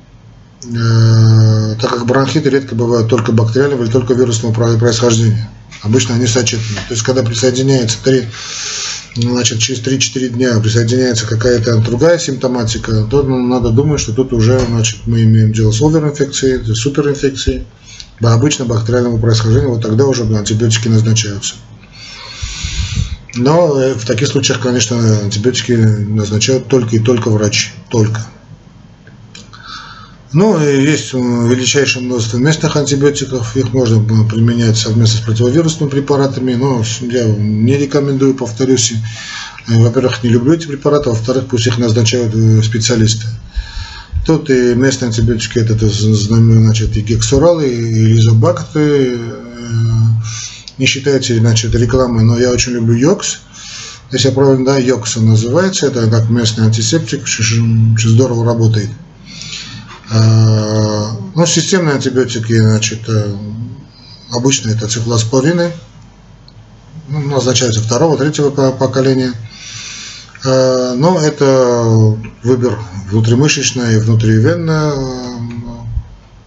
Э, 0.65 1.77
так 1.81 1.91
как 1.91 2.07
бронхиты 2.07 2.51
редко 2.51 2.75
бывают 2.75 3.09
только 3.09 3.31
бактериального 3.33 3.85
или 3.85 3.91
только 3.91 4.15
вирусного 4.15 4.53
происхождения. 4.53 5.49
Обычно 5.83 6.15
они 6.15 6.27
сочетаны. 6.27 6.77
То 6.89 6.95
есть, 6.95 7.03
когда 7.03 7.23
присоединяется 7.23 7.99
3, 8.03 8.27
значит, 9.17 9.59
через 9.59 9.81
3-4 9.81 10.29
дня 10.31 10.59
присоединяется 10.59 11.27
какая-то 11.27 11.77
другая 11.79 12.19
симптоматика, 12.19 13.07
то 13.09 13.23
ну, 13.23 13.47
надо 13.47 13.71
думать, 13.71 14.01
что 14.01 14.13
тут 14.13 14.33
уже 14.33 14.59
значит, 14.59 15.01
мы 15.07 15.23
имеем 15.23 15.53
дело 15.53 15.71
с 15.71 15.81
оверинфекцией, 15.81 16.65
с 16.75 16.87
суперинфекцией, 18.21 18.35
обычно 18.35 18.65
бактериального 18.65 19.19
происхождения, 19.19 19.69
вот 19.69 19.83
тогда 19.83 20.07
уже 20.07 20.25
антибиотики 20.25 20.89
назначаются. 20.89 21.55
Но 23.35 23.79
э, 23.79 23.95
в 23.95 24.07
таких 24.07 24.29
случаях, 24.29 24.61
конечно, 24.61 24.97
антибиотики 25.21 25.73
назначают 25.73 26.69
только 26.69 26.97
и 26.97 26.99
только 26.99 27.31
врачи. 27.31 27.71
Только. 27.91 28.27
Ну, 30.33 30.59
есть 30.59 31.15
величайшее 31.15 32.05
множество 32.05 32.39
местных 32.39 32.77
антибиотиков, 32.77 33.57
их 33.57 33.73
можно 33.73 34.03
применять 34.25 34.77
совместно 34.77 35.21
с 35.21 35.23
противовирусными 35.23 35.89
препаратами, 35.89 36.55
но 36.55 36.83
я 37.01 37.25
не 37.25 37.77
рекомендую, 37.79 38.35
повторюсь, 38.35 38.95
во-первых, 39.67 40.23
не 40.23 40.31
люблю 40.31 40.55
эти 40.55 40.67
препараты, 40.67 41.11
во-вторых, 41.11 41.47
пусть 41.47 41.67
их 41.67 41.79
назначают 41.79 42.35
э, 42.35 42.63
специалисты. 42.63 43.27
Тут 44.27 44.51
и 44.51 44.75
местные 44.75 45.07
антибиотики, 45.09 45.61
это, 45.61 45.89
значит, 45.89 46.97
и 46.97 47.01
гексурал, 47.01 47.61
и 47.61 47.71
лизобакт, 47.71 48.75
э, 48.75 49.17
не 50.79 50.87
считайте, 50.87 51.39
значит, 51.39 51.77
рекламой, 51.77 52.25
но 52.25 52.37
я 52.37 52.51
очень 52.51 52.73
люблю 52.73 52.97
йокс. 52.97 53.39
Если 54.11 54.29
я 54.29 54.35
правильно, 54.35 54.65
да, 54.65 54.79
йокс 54.79 55.17
он 55.17 55.27
называется, 55.27 55.87
это 55.87 56.11
как 56.11 56.29
местный 56.29 56.67
антисептик, 56.67 57.23
очень 57.23 57.97
здорово 57.97 58.45
работает. 58.45 58.91
Э, 60.11 61.05
ну, 61.37 61.47
системные 61.47 61.95
антибиотики, 61.95 62.59
значит, 62.59 63.09
э, 63.09 63.33
обычно 64.33 64.71
это 64.71 64.89
циклоспорины, 64.89 65.71
ну, 67.09 67.21
назначаются 67.21 67.81
второго, 67.81 68.17
третьего 68.17 68.51
поколения. 68.73 69.35
Э, 70.47 70.95
но 70.97 71.19
это 71.19 72.17
выбор 72.45 72.79
внутримышечный 73.11 73.95
и 73.95 73.99
внутривенно. 73.99 74.95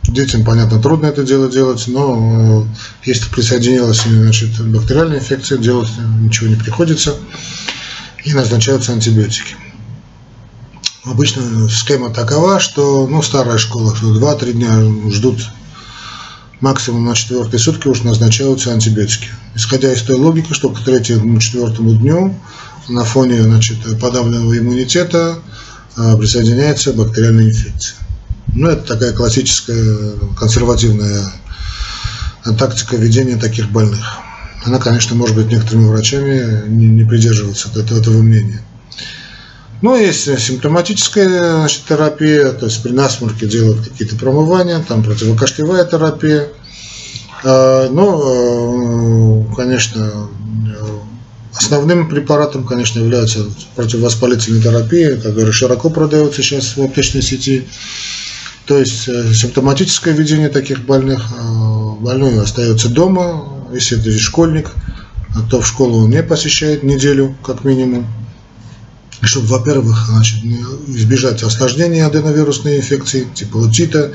Детям, 0.03 0.43
понятно, 0.43 0.81
трудно 0.81 1.07
это 1.07 1.23
дело 1.23 1.51
делать, 1.51 1.83
но 1.87 2.65
если 3.03 3.29
присоединилась 3.29 4.03
значит, 4.03 4.59
бактериальная 4.59 5.19
инфекция, 5.19 5.59
делать 5.59 5.89
ничего 6.19 6.47
не 6.47 6.55
приходится. 6.55 7.15
И 8.23 8.33
назначаются 8.33 8.91
антибиотики. 8.91 9.55
Обычно 11.05 11.69
схема 11.69 12.09
такова, 12.09 12.59
что 12.59 13.07
ну, 13.07 13.21
старая 13.21 13.57
школа, 13.57 13.95
что 13.95 14.07
2-3 14.17 14.51
дня 14.53 15.11
ждут 15.11 15.41
максимум 16.59 17.05
на 17.05 17.15
четвертые 17.15 17.59
сутки 17.59 17.87
уж 17.87 18.03
назначаются 18.03 18.71
антибиотики. 18.71 19.29
Исходя 19.55 19.91
из 19.93 20.01
той 20.01 20.15
логики, 20.15 20.53
что 20.53 20.69
к 20.69 20.83
третьему, 20.83 21.39
четвертому 21.39 21.93
дню 21.93 22.35
на 22.89 23.03
фоне 23.05 23.43
значит, 23.43 23.77
подавленного 23.99 24.57
иммунитета 24.57 25.39
а, 25.95 26.17
присоединяется 26.17 26.93
бактериальная 26.93 27.45
инфекция. 27.49 27.97
Ну, 28.53 28.67
это 28.67 28.93
такая 28.93 29.13
классическая 29.13 30.13
консервативная 30.37 31.31
тактика 32.57 32.95
ведения 32.95 33.37
таких 33.37 33.69
больных. 33.69 34.17
Она, 34.65 34.79
конечно, 34.79 35.15
может 35.15 35.35
быть 35.35 35.47
некоторыми 35.47 35.87
врачами 35.87 36.67
не, 36.67 36.87
не 36.87 37.03
придерживаться 37.03 37.69
этого, 37.75 37.99
этого 37.99 38.21
мнения. 38.21 38.61
Ну, 39.81 39.95
есть 39.95 40.23
симптоматическая 40.39 41.59
значит, 41.59 41.83
терапия, 41.87 42.51
то 42.51 42.65
есть 42.65 42.83
при 42.83 42.91
насморке 42.91 43.47
делают 43.47 43.87
какие-то 43.87 44.15
промывания, 44.15 44.83
там 44.85 45.03
противокашлевая 45.03 45.85
терапия. 45.85 46.49
А, 47.45 47.87
ну, 47.89 49.45
э, 49.51 49.55
конечно, 49.55 50.29
основным 51.53 52.07
препаратом, 52.09 52.63
конечно, 52.63 52.99
является 52.99 53.45
противовоспалительная 53.75 54.61
терапия, 54.61 55.17
которая 55.17 55.51
широко 55.51 55.89
продается 55.89 56.41
сейчас 56.41 56.77
в 56.77 56.81
аптечной 56.83 57.21
сети. 57.21 57.67
То 58.65 58.77
есть 58.77 59.07
э, 59.07 59.33
симптоматическое 59.33 60.13
ведение 60.13 60.49
таких 60.49 60.85
больных, 60.85 61.25
а, 61.37 61.95
больной 61.99 62.39
остается 62.39 62.87
дома, 62.87 63.67
если 63.73 63.99
это 63.99 64.17
школьник, 64.19 64.71
то 65.49 65.61
в 65.61 65.67
школу 65.67 66.03
он 66.03 66.11
не 66.11 66.21
посещает 66.21 66.83
неделю, 66.83 67.35
как 67.43 67.63
минимум 67.63 68.07
чтобы, 69.21 69.47
во-первых, 69.47 70.05
значит, 70.07 70.43
избежать 70.87 71.43
осложнений 71.43 72.05
аденовирусной 72.05 72.77
инфекции, 72.77 73.27
типа 73.33 73.67
отита, 73.67 74.13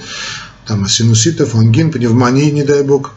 там, 0.67 0.89
синуситов, 0.89 1.55
ангин, 1.55 1.93
пневмонии, 1.93 2.51
не 2.51 2.63
дай 2.63 2.83
бог. 2.83 3.15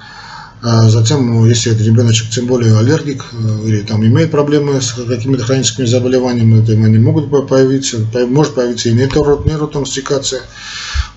А 0.62 0.90
затем, 0.90 1.26
ну, 1.28 1.46
если 1.46 1.72
этот 1.72 1.86
ребеночек 1.86 2.32
тем 2.32 2.48
более 2.48 2.78
аллергик 2.78 3.26
э, 3.32 3.68
или 3.68 3.82
там 3.82 4.04
имеет 4.04 4.32
проблемы 4.32 4.82
с 4.82 4.92
какими-то 4.94 5.44
хроническими 5.44 5.86
заболеваниями, 5.86 6.66
то 6.66 6.72
они 6.72 6.98
могут 6.98 7.30
появиться, 7.48 7.98
может 8.28 8.56
появиться 8.56 8.90
и 8.90 8.94
нейротонстикация, 8.94 10.42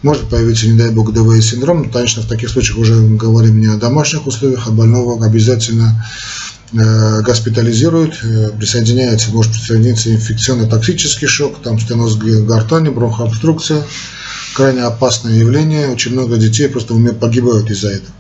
Может 0.03 0.29
появиться, 0.29 0.69
не 0.69 0.79
дай 0.79 0.91
бог, 0.91 1.15
ДВС-синдром. 1.15 1.91
Конечно, 1.91 2.23
в 2.23 2.27
таких 2.27 2.51
случаях 2.51 2.79
уже 2.79 3.01
говорим 3.01 3.61
не 3.61 3.69
о 3.69 3.77
домашних 3.77 4.27
условиях, 4.27 4.69
а 4.69 4.73
больного 4.73 5.25
обязательно 5.25 6.07
э, 6.75 7.23
госпитализируют, 7.23 8.19
э, 8.23 8.51
присоединяется, 8.59 9.31
может 9.31 9.53
присоединиться 9.53 10.13
инфекционно-токсический 10.13 11.27
шок, 11.27 11.63
там 11.63 11.81
стеноз 11.81 12.17
гортани, 12.17 12.91
бронхообструкция, 12.91 13.85
крайне 14.55 14.83
опасное 14.83 15.33
явление, 15.33 15.89
очень 15.89 16.13
много 16.13 16.37
детей 16.37 16.69
просто 16.69 16.95
погибают 17.19 17.71
из-за 17.71 17.89
этого. 17.89 18.15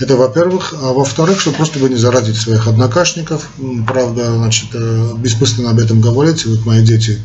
Это 0.00 0.16
во-первых. 0.16 0.74
А 0.80 0.92
во-вторых, 0.92 1.40
чтобы 1.40 1.58
просто 1.58 1.78
бы 1.78 1.88
не 1.88 1.96
заразить 1.96 2.36
своих 2.36 2.66
однокашников. 2.66 3.50
Правда, 3.86 4.34
значит, 4.34 4.70
э, 4.72 5.12
бессмысленно 5.18 5.70
об 5.70 5.78
этом 5.78 6.00
говорить. 6.00 6.46
Вот 6.46 6.64
мои 6.64 6.82
дети 6.82 7.18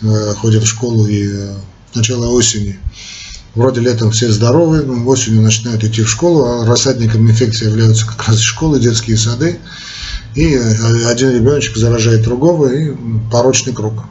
э, 0.00 0.34
ходят 0.34 0.64
в 0.64 0.66
школу 0.66 1.06
и 1.06 1.28
э, 1.28 1.54
начало 1.94 2.28
осени. 2.28 2.78
Вроде 3.54 3.82
летом 3.82 4.10
все 4.10 4.30
здоровы, 4.30 4.82
осенью 5.06 5.42
начинают 5.42 5.84
идти 5.84 6.02
в 6.02 6.10
школу, 6.10 6.44
а 6.44 6.66
рассадником 6.66 7.30
инфекции 7.30 7.66
являются 7.66 8.06
как 8.06 8.28
раз 8.28 8.40
школы, 8.40 8.80
детские 8.80 9.16
сады. 9.16 9.58
И 10.34 10.54
один 11.06 11.30
ребеночек 11.30 11.76
заражает 11.76 12.22
другого, 12.22 12.70
и 12.70 12.94
порочный 13.30 13.72
круг. 13.72 14.04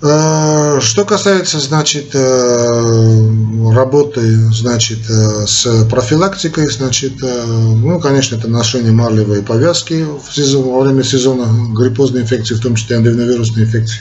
Э, 0.00 0.78
что 0.80 1.04
касается, 1.04 1.58
значит, 1.58 2.10
э, 2.14 3.72
работы, 3.72 4.22
значит, 4.52 5.00
э, 5.10 5.46
с 5.46 5.86
профилактикой, 5.90 6.68
значит, 6.70 7.14
ну, 7.20 7.98
конечно, 7.98 8.36
это 8.36 8.48
ношение 8.48 8.92
марлевой 8.92 9.42
повязки 9.42 10.04
в 10.04 10.34
сезон, 10.34 10.68
во 10.68 10.82
время 10.82 11.02
сезона 11.02 11.46
гриппозной 11.74 12.22
инфекции, 12.22 12.54
в 12.54 12.60
том 12.60 12.76
числе 12.76 12.98
аденовирусной 12.98 13.64
инфекции. 13.64 14.00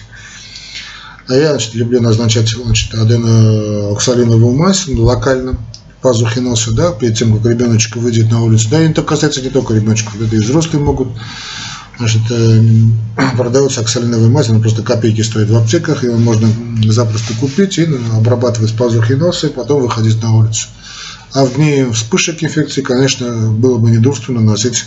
А 1.27 1.33
я, 1.33 1.49
значит, 1.51 1.73
люблю 1.73 1.99
назначать, 1.99 2.49
значит, 2.49 2.93
аденооксалиновую 2.93 4.55
мазь 4.55 4.87
локально, 4.87 5.57
пазухи 6.01 6.39
носа, 6.39 6.73
да, 6.73 6.91
перед 6.91 7.17
тем, 7.17 7.35
как 7.37 7.51
ребеночек 7.51 7.95
выйдет 7.95 8.31
на 8.31 8.43
улицу. 8.43 8.69
Да, 8.69 8.81
и 8.81 8.89
это 8.89 9.01
касается 9.01 9.41
не 9.41 9.49
только 9.49 9.73
ребеночков, 9.73 10.21
это 10.21 10.35
и 10.35 10.39
взрослые 10.39 10.83
могут 10.83 11.09
Значит, 11.97 12.21
э, 12.29 12.61
продается 13.37 13.81
оксалиновая 13.81 14.29
мазь, 14.29 14.49
она 14.49 14.59
просто 14.59 14.83
копейки 14.83 15.21
стоит 15.21 15.49
в 15.49 15.55
аптеках, 15.55 16.03
ее 16.03 16.15
можно 16.15 16.47
запросто 16.85 17.33
купить 17.33 17.77
и 17.79 17.87
обрабатывать 18.13 18.75
пазухи 18.75 19.13
носа, 19.13 19.47
и 19.47 19.51
потом 19.51 19.81
выходить 19.81 20.21
на 20.21 20.35
улицу. 20.35 20.67
А 21.33 21.43
в 21.43 21.55
дни 21.55 21.85
вспышек 21.91 22.43
инфекции, 22.43 22.81
конечно, 22.81 23.51
было 23.51 23.77
бы 23.77 23.89
недурственно 23.89 24.41
носить, 24.41 24.85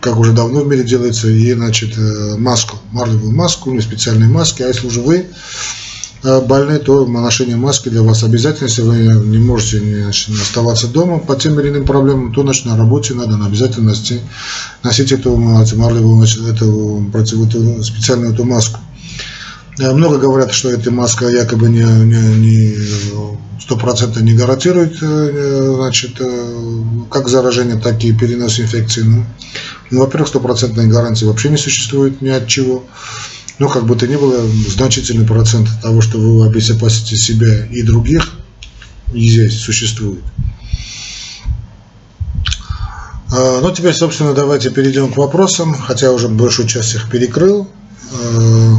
как 0.00 0.18
уже 0.18 0.32
давно 0.32 0.62
в 0.62 0.68
мире 0.68 0.82
делается, 0.82 1.28
и, 1.28 1.52
значит, 1.52 1.96
э, 1.98 2.36
маску, 2.38 2.78
марлевую 2.92 3.34
маску, 3.34 3.72
или 3.72 3.80
специальные 3.80 4.30
маски. 4.30 4.62
А 4.62 4.68
если 4.68 4.86
уже 4.86 5.00
вы 5.02 5.26
Э, 5.26 5.79
больны, 6.22 6.78
то 6.78 7.06
ношение 7.06 7.56
маски 7.56 7.88
для 7.88 8.02
вас 8.02 8.22
обязательно. 8.22 8.66
Если 8.68 8.82
вы 8.82 8.96
не 9.26 9.38
можете 9.38 10.02
значит, 10.02 10.30
оставаться 10.40 10.86
дома 10.86 11.18
по 11.18 11.34
тем 11.36 11.58
или 11.60 11.70
иным 11.70 11.84
проблемам, 11.84 12.32
то 12.32 12.42
значит, 12.42 12.66
на 12.66 12.76
работе 12.76 13.14
надо 13.14 13.36
обязательно 13.44 13.90
носить, 13.90 14.20
носить 14.82 15.12
эту, 15.12 15.36
марлевую, 15.36 16.18
значит, 16.18 16.46
эту, 16.46 17.06
против, 17.10 17.48
эту 17.48 17.82
специальную 17.82 18.34
эту 18.34 18.44
маску. 18.44 18.80
Э, 19.78 19.92
много 19.92 20.18
говорят, 20.18 20.52
что 20.52 20.70
эта 20.70 20.90
маска 20.90 21.28
якобы 21.28 21.68
не, 21.68 21.82
не, 21.82 22.36
не 22.36 22.76
100% 23.68 24.22
не 24.22 24.34
гарантирует 24.34 24.98
э, 25.00 25.74
значит, 25.76 26.20
как 27.10 27.28
заражение, 27.28 27.76
так 27.76 28.02
и 28.04 28.12
перенос 28.12 28.60
инфекции. 28.60 29.04
Ну 29.90 30.00
во-первых, 30.00 30.28
стопроцентной 30.28 30.86
гарантии 30.86 31.24
вообще 31.24 31.48
не 31.48 31.56
существует 31.56 32.20
ни 32.20 32.28
от 32.28 32.46
чего 32.46 32.84
но 33.60 33.68
как 33.68 33.84
бы 33.84 33.94
то 33.94 34.08
ни 34.08 34.16
было, 34.16 34.42
значительный 34.68 35.26
процент 35.26 35.68
того, 35.82 36.00
что 36.00 36.18
вы 36.18 36.46
обезопасите 36.46 37.16
себя 37.16 37.66
и 37.66 37.82
других, 37.82 38.32
здесь 39.12 39.60
существует. 39.60 40.22
А, 43.30 43.60
ну, 43.60 43.70
теперь, 43.70 43.92
собственно, 43.94 44.32
давайте 44.32 44.70
перейдем 44.70 45.12
к 45.12 45.18
вопросам, 45.18 45.74
хотя 45.74 46.10
уже 46.10 46.28
большую 46.28 46.66
часть 46.68 46.94
их 46.94 47.10
перекрыл. 47.10 47.68
А, 48.14 48.76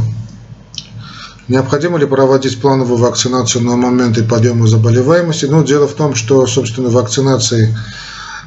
необходимо 1.46 1.96
ли 1.96 2.04
проводить 2.04 2.60
плановую 2.60 2.98
вакцинацию 2.98 3.62
на 3.62 3.76
моменты 3.76 4.24
подъема 4.24 4.66
заболеваемости? 4.66 5.44
Ну, 5.44 5.62
дело 5.62 5.86
в 5.86 5.94
том, 5.94 6.16
что, 6.16 6.44
собственно, 6.48 6.90
вакцинации 6.90 7.78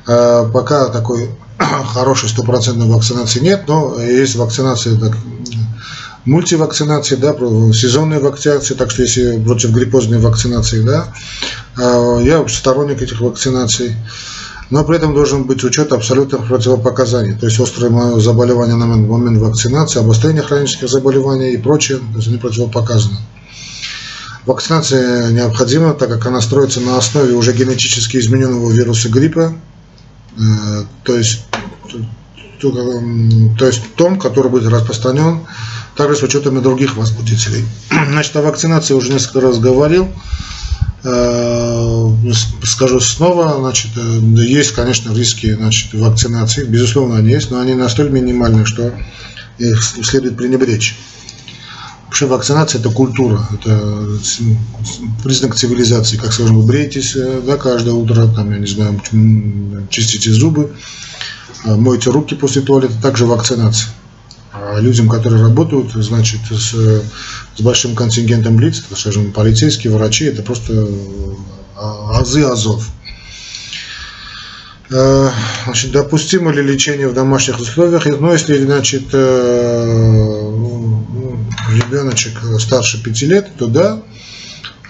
а, 0.06 0.44
пока 0.52 0.90
такой 0.90 1.30
хорошей 1.94 2.28
стопроцентной 2.28 2.88
вакцинации 2.88 3.40
нет, 3.40 3.70
но 3.70 4.02
есть 4.02 4.36
вакцинации 4.36 4.98
так, 4.98 5.18
мультивакцинации, 6.26 7.16
да, 7.16 7.34
сезонные 7.34 8.20
вакцинации, 8.20 8.74
так 8.74 8.92
что 8.92 9.04
если 9.04 9.40
против 9.40 9.72
гриппозной 9.72 10.20
вакцинации, 10.20 10.82
да, 10.82 11.14
а, 11.78 12.20
я 12.20 12.46
сторонник 12.48 13.02
этих 13.02 13.22
вакцинаций, 13.22 13.96
но 14.72 14.84
при 14.84 14.98
этом 14.98 15.14
должен 15.14 15.44
быть 15.44 15.64
учет 15.64 15.94
абсолютных 15.94 16.48
противопоказаний, 16.48 17.38
то 17.38 17.46
есть 17.46 17.60
острые 17.60 18.20
заболевания 18.20 18.76
на 18.76 18.88
момент 18.88 19.38
вакцинации, 19.38 20.00
обострение 20.00 20.42
хронических 20.42 20.90
заболеваний 20.90 21.54
и 21.54 21.58
прочее, 21.58 22.00
то 22.00 22.18
есть 22.18 22.28
они 22.28 22.38
противопоказаны. 22.38 23.18
Вакцинация 24.46 25.32
необходима, 25.32 25.94
так 25.94 26.10
как 26.10 26.26
она 26.28 26.42
строится 26.42 26.80
на 26.80 26.98
основе 26.98 27.34
уже 27.34 27.54
генетически 27.54 28.18
измененного 28.18 28.72
вируса 28.72 29.10
гриппа, 29.10 29.54
э, 30.38 30.84
то 31.04 31.16
есть, 31.16 31.46
то 32.60 33.66
есть 33.66 33.96
том, 33.96 34.20
который 34.20 34.50
будет 34.50 34.72
распространен 34.72 35.42
также 35.96 36.18
с 36.18 36.24
учетом 36.24 36.58
и 36.58 36.62
других 36.62 36.98
возбудителей. 36.98 37.66
Значит, 38.12 38.36
о 38.36 38.42
вакцинации 38.42 38.94
уже 38.94 39.12
несколько 39.12 39.42
раз 39.42 39.60
говорил. 39.60 40.10
Э, 41.08 42.12
скажу 42.64 43.00
снова, 43.00 43.60
значит, 43.60 43.92
э, 43.96 44.20
есть, 44.42 44.72
конечно, 44.72 45.14
риски 45.14 45.54
значит, 45.54 45.94
вакцинации, 45.94 46.64
безусловно, 46.64 47.18
они 47.18 47.30
есть, 47.30 47.52
но 47.52 47.60
они 47.60 47.76
настолько 47.76 48.12
минимальны, 48.12 48.66
что 48.66 48.92
их 49.60 49.84
следует 49.84 50.36
пренебречь. 50.36 50.98
Вообще 52.08 52.26
вакцинация 52.26 52.80
это 52.80 52.90
культура, 52.90 53.48
это 53.54 54.08
признак 55.24 55.54
цивилизации. 55.54 56.18
Как 56.18 56.34
скажем, 56.34 56.56
вы 56.56 56.66
бреетесь 56.66 57.16
э, 57.16 57.40
да, 57.46 57.58
каждое 57.58 57.94
утро, 57.94 58.28
там, 58.28 58.52
я 58.52 58.58
не 58.58 58.66
знаю, 58.66 59.00
чистите 59.92 60.32
зубы, 60.32 60.72
мойте 61.66 62.10
руки 62.10 62.34
после 62.34 62.64
туалета, 62.64 63.00
также 63.00 63.28
вакцинация. 63.28 63.92
А 64.76 64.80
людям, 64.82 65.08
которые 65.08 65.42
работают, 65.42 65.94
значит, 65.94 66.42
с, 66.52 66.74
с 66.74 67.62
большим 67.62 67.96
контингентом 67.96 68.60
лиц, 68.60 68.84
скажем, 68.94 69.32
полицейские, 69.32 69.94
врачи, 69.94 70.26
это 70.26 70.44
просто 70.44 70.90
а, 71.78 72.20
азы 72.20 72.44
азов. 72.44 72.86
Э, 74.92 75.30
значит, 75.64 75.94
допустимо 75.94 76.52
ли 76.52 76.62
лечение 76.62 77.08
в 77.08 77.14
домашних 77.14 77.58
условиях? 77.60 78.06
Ну, 78.06 78.34
если, 78.34 78.58
значит, 78.66 79.06
э, 79.14 80.42
ну, 80.44 81.40
ребеночек 81.72 82.38
старше 82.60 83.02
5 83.02 83.22
лет, 83.22 83.48
то 83.58 83.68
да. 83.68 84.02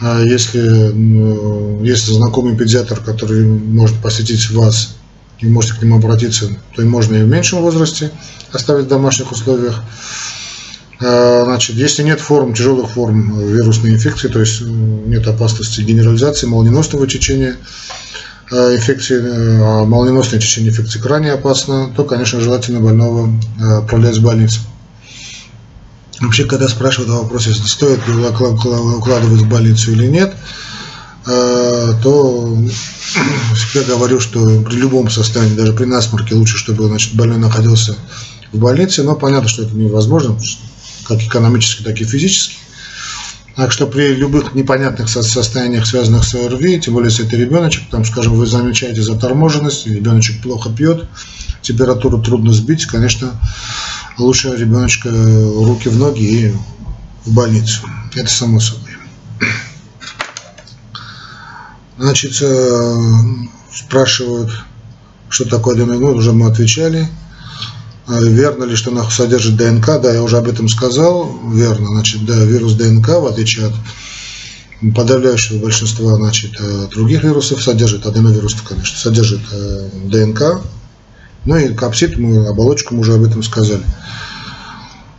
А 0.02 0.20
если 0.24 1.86
есть 1.86 2.08
знакомый 2.08 2.58
педиатр, 2.58 3.00
который 3.02 3.46
может 3.46 3.98
посетить 3.98 4.50
вас 4.50 4.96
и 5.40 5.48
можете 5.48 5.76
к 5.76 5.82
нему 5.82 5.98
обратиться, 5.98 6.50
то 6.76 6.82
и 6.82 6.86
можно 6.86 7.16
и 7.16 7.24
в 7.24 7.28
меньшем 7.28 7.62
возрасте 7.62 8.12
оставить 8.52 8.86
в 8.86 8.90
домашних 8.90 9.32
условиях. 9.32 9.82
А, 11.02 11.44
значит, 11.46 11.76
если 11.76 12.04
нет 12.04 12.22
форм, 12.22 12.54
тяжелых 12.54 12.92
форм 12.92 13.38
вирусной 13.40 13.92
инфекции, 13.92 14.30
то 14.30 14.40
есть 14.40 14.62
нет 14.62 15.28
опасности 15.28 15.82
генерализации, 15.82 16.48
молниеносного 16.48 17.06
течения 17.08 17.58
а, 18.52 18.76
инфекции, 18.76 19.22
а 19.22 19.84
молниеносное 19.86 20.40
течение 20.40 20.72
инфекции 20.72 21.00
крайне 21.00 21.32
опасно, 21.32 21.92
то, 21.96 22.06
конечно, 22.06 22.40
желательно 22.40 22.80
больного 22.80 23.30
отправлять 23.60 24.18
в 24.18 24.24
больницу. 24.24 24.62
Вообще, 26.22 26.46
когда 26.46 26.70
спрашивают 26.70 27.12
о 27.12 27.24
вопросе, 27.24 27.54
стоит 27.54 28.08
ли 28.08 28.14
укладывать 28.14 29.42
в 29.42 29.50
больницу 29.50 29.92
или 29.92 30.08
нет, 30.08 30.34
то 31.26 32.58
всегда 33.56 33.96
говорю, 33.96 34.20
что 34.20 34.62
при 34.62 34.76
любом 34.76 35.10
состоянии, 35.10 35.56
даже 35.56 35.74
при 35.74 35.86
насморке, 35.86 36.36
лучше, 36.36 36.58
чтобы 36.58 36.88
значит, 36.88 37.16
больной 37.16 37.38
находился 37.38 37.96
в 38.52 38.58
больнице, 38.58 39.04
но 39.04 39.16
понятно, 39.16 39.50
что 39.50 39.64
это 39.64 39.76
невозможно, 39.76 40.38
как 41.06 41.22
экономически, 41.22 41.84
так 41.84 42.00
и 42.00 42.06
физически. 42.06 42.56
Так 43.56 43.72
что 43.72 43.88
при 43.88 44.14
любых 44.14 44.54
непонятных 44.54 45.08
состояниях, 45.08 45.86
связанных 45.86 46.26
с 46.26 46.36
ОРВИ, 46.36 46.82
тем 46.82 46.94
более 46.94 47.10
если 47.10 47.26
это 47.26 47.38
ребеночек, 47.38 47.90
там, 47.90 48.04
скажем, 48.04 48.34
вы 48.34 48.46
замечаете 48.46 49.02
заторможенность, 49.02 49.88
ребеночек 49.88 50.42
плохо 50.42 50.70
пьет, 50.70 51.06
температуру 51.62 52.22
трудно 52.22 52.52
сбить, 52.52 52.86
конечно, 52.86 53.32
лучше 54.18 54.54
ребеночка 54.56 55.10
руки 55.10 55.88
в 55.88 55.98
ноги 55.98 56.24
и 56.24 56.54
в 57.24 57.34
больницу. 57.34 57.82
Это 58.14 58.30
само 58.30 58.60
собой. 58.60 58.92
Значит, 61.98 62.38
э, 62.42 62.98
спрашивают, 63.74 64.52
что 65.30 65.46
такое 65.46 65.76
ДНК, 65.76 66.00
ну, 66.00 66.12
уже 66.12 66.34
мы 66.34 66.48
отвечали. 66.48 67.08
А 68.08 68.20
верно 68.20 68.66
ли, 68.66 68.76
что 68.76 68.92
она 68.92 69.10
содержит 69.10 69.56
ДНК? 69.56 70.02
Да, 70.02 70.14
я 70.14 70.22
уже 70.22 70.38
об 70.38 70.48
этом 70.48 70.70
сказал. 70.70 71.32
Верно. 71.52 71.88
Значит, 71.88 72.26
да, 72.26 72.44
вирус 72.44 72.74
ДНК, 72.74 73.08
в 73.08 73.26
отличие 73.26 73.68
от 73.68 73.74
подавляющего 74.94 75.60
большинства 75.60 76.16
значит, 76.16 76.52
других 76.92 77.24
вирусов 77.24 77.64
содержит, 77.64 78.06
аденовирусов, 78.06 78.62
конечно, 78.64 78.98
содержит 79.00 79.42
ДНК, 80.10 80.62
ну 81.46 81.56
и 81.58 81.74
капсид, 81.74 82.18
мы 82.18 82.48
оболочку 82.48 82.94
мы 82.94 83.02
уже 83.02 83.14
об 83.14 83.24
этом 83.24 83.42
сказали. 83.42 83.84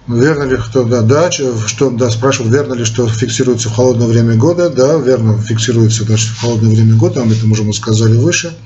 Верно 0.09 0.45
ли, 0.45 0.57
что 0.59 0.85
да, 0.85 1.03
да, 1.03 1.33
что, 1.33 1.91
да, 1.91 2.11
спрашивают, 2.11 2.55
верно 2.55 2.75
ли, 2.75 2.85
что 2.85 3.09
фиксируется 3.09 3.69
в 3.69 3.75
холодное 3.75 4.07
время 4.07 4.37
года? 4.37 4.71
Да, 4.71 4.97
верно, 4.99 5.37
фиксируется 5.43 6.05
значит, 6.05 6.29
в 6.29 6.41
холодное 6.41 6.71
время 6.71 6.95
года, 6.95 7.23
об 7.23 7.33
этом 7.33 7.51
уже 7.51 7.65
мы 7.65 7.75
сказали 7.75 8.17
выше. 8.17 8.57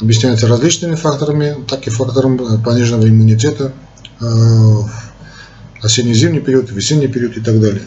Объясняется 0.00 0.46
различными 0.46 0.94
факторами, 0.94 1.56
так 1.66 1.88
и 1.88 1.90
фактором 1.90 2.62
пониженного 2.62 3.08
иммунитета 3.08 3.72
э, 4.20 4.24
осенне-зимний 5.82 6.38
период, 6.38 6.70
весенний 6.70 7.08
период 7.08 7.36
и 7.36 7.40
так 7.40 7.60
далее. 7.60 7.82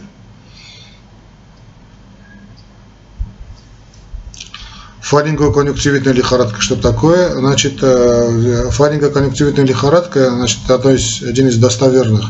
Фаринго-конъюнктивитная 4.99 6.13
лихорадка, 6.13 6.59
что 6.59 6.75
такое? 6.75 7.33
Значит, 7.35 7.79
э, 7.81 8.69
фаринго-конъюнктивитная 8.71 9.65
лихорадка, 9.65 10.31
значит, 10.31 10.59
это 10.67 10.89
один 10.89 11.47
из 11.47 11.57
достоверных 11.57 12.25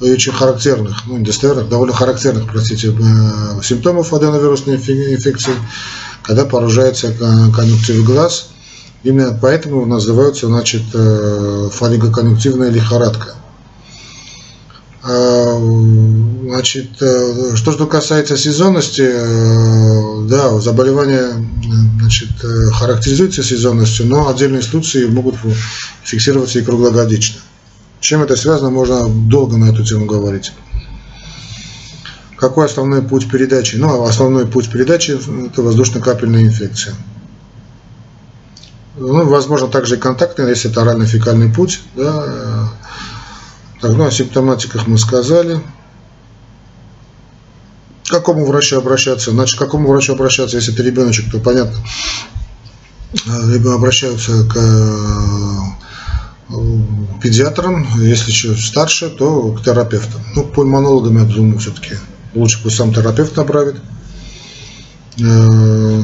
очень 0.00 0.32
характерных, 0.32 1.06
ну 1.06 1.18
не 1.18 1.24
достоверных, 1.24 1.68
довольно 1.68 1.92
характерных, 1.92 2.46
простите, 2.46 2.88
э, 2.88 3.62
симптомов 3.62 4.12
аденовирусной 4.12 4.76
инфекции, 4.76 5.52
когда 6.22 6.44
поражается 6.44 7.12
конъюнктив 7.54 8.04
глаз. 8.04 8.48
Именно 9.02 9.38
поэтому 9.40 9.86
называются, 9.86 10.46
значит, 10.46 10.82
э, 10.92 11.68
фалингоконъюнктивная 11.72 12.70
лихорадка. 12.70 13.34
А, 15.02 15.58
значит, 16.44 17.00
э, 17.00 17.56
что 17.56 17.72
же 17.72 17.86
касается 17.86 18.36
сезонности, 18.36 19.08
да, 20.28 20.60
заболевание 20.60 21.28
значит, 21.98 22.28
характеризуется 22.72 23.42
сезонностью, 23.42 24.06
но 24.06 24.28
отдельные 24.28 24.62
случаи 24.62 25.06
могут 25.06 25.36
фиксироваться 26.04 26.58
и 26.58 26.62
круглогодично. 26.62 27.40
Чем 28.00 28.22
это 28.22 28.34
связано, 28.34 28.70
можно 28.70 29.08
долго 29.08 29.56
на 29.56 29.66
эту 29.66 29.84
тему 29.84 30.06
говорить. 30.06 30.52
Какой 32.36 32.64
основной 32.64 33.02
путь 33.02 33.30
передачи? 33.30 33.76
Ну, 33.76 34.04
основной 34.04 34.46
путь 34.46 34.70
передачи– 34.70 35.18
это 35.46 35.62
воздушно-капельная 35.62 36.42
инфекция. 36.42 36.94
Ну, 38.96 39.28
возможно, 39.28 39.68
также 39.68 39.96
и 39.96 39.98
контактный, 39.98 40.48
если 40.48 40.70
это 40.70 40.80
орально-фекальный 40.80 41.52
путь. 41.52 41.80
Да. 41.94 42.72
Так, 43.80 43.92
ну, 43.92 44.06
о 44.06 44.10
симптоматиках 44.10 44.86
мы 44.86 44.98
сказали. 44.98 45.60
К 48.06 48.10
какому 48.10 48.46
врачу 48.46 48.78
обращаться? 48.78 49.30
Значит, 49.30 49.56
к 49.56 49.62
какому 49.62 49.88
врачу 49.88 50.14
обращаться, 50.14 50.56
если 50.56 50.72
это 50.72 50.82
ребеночек, 50.82 51.30
то 51.30 51.38
понятно. 51.38 51.78
Либо 53.44 53.74
обращаются 53.74 54.44
к 54.44 54.56
педиатрам, 57.22 57.86
если 58.00 58.30
еще 58.30 58.54
старше, 58.56 59.10
то 59.10 59.52
к 59.52 59.62
терапевтам. 59.62 60.20
Ну, 60.34 60.44
пульмонологам, 60.44 61.18
я 61.18 61.24
думаю, 61.24 61.58
все-таки 61.58 61.94
лучше 62.34 62.62
пусть 62.62 62.76
сам 62.76 62.92
терапевт 62.92 63.36
направит. 63.36 63.76
Э, 65.20 66.02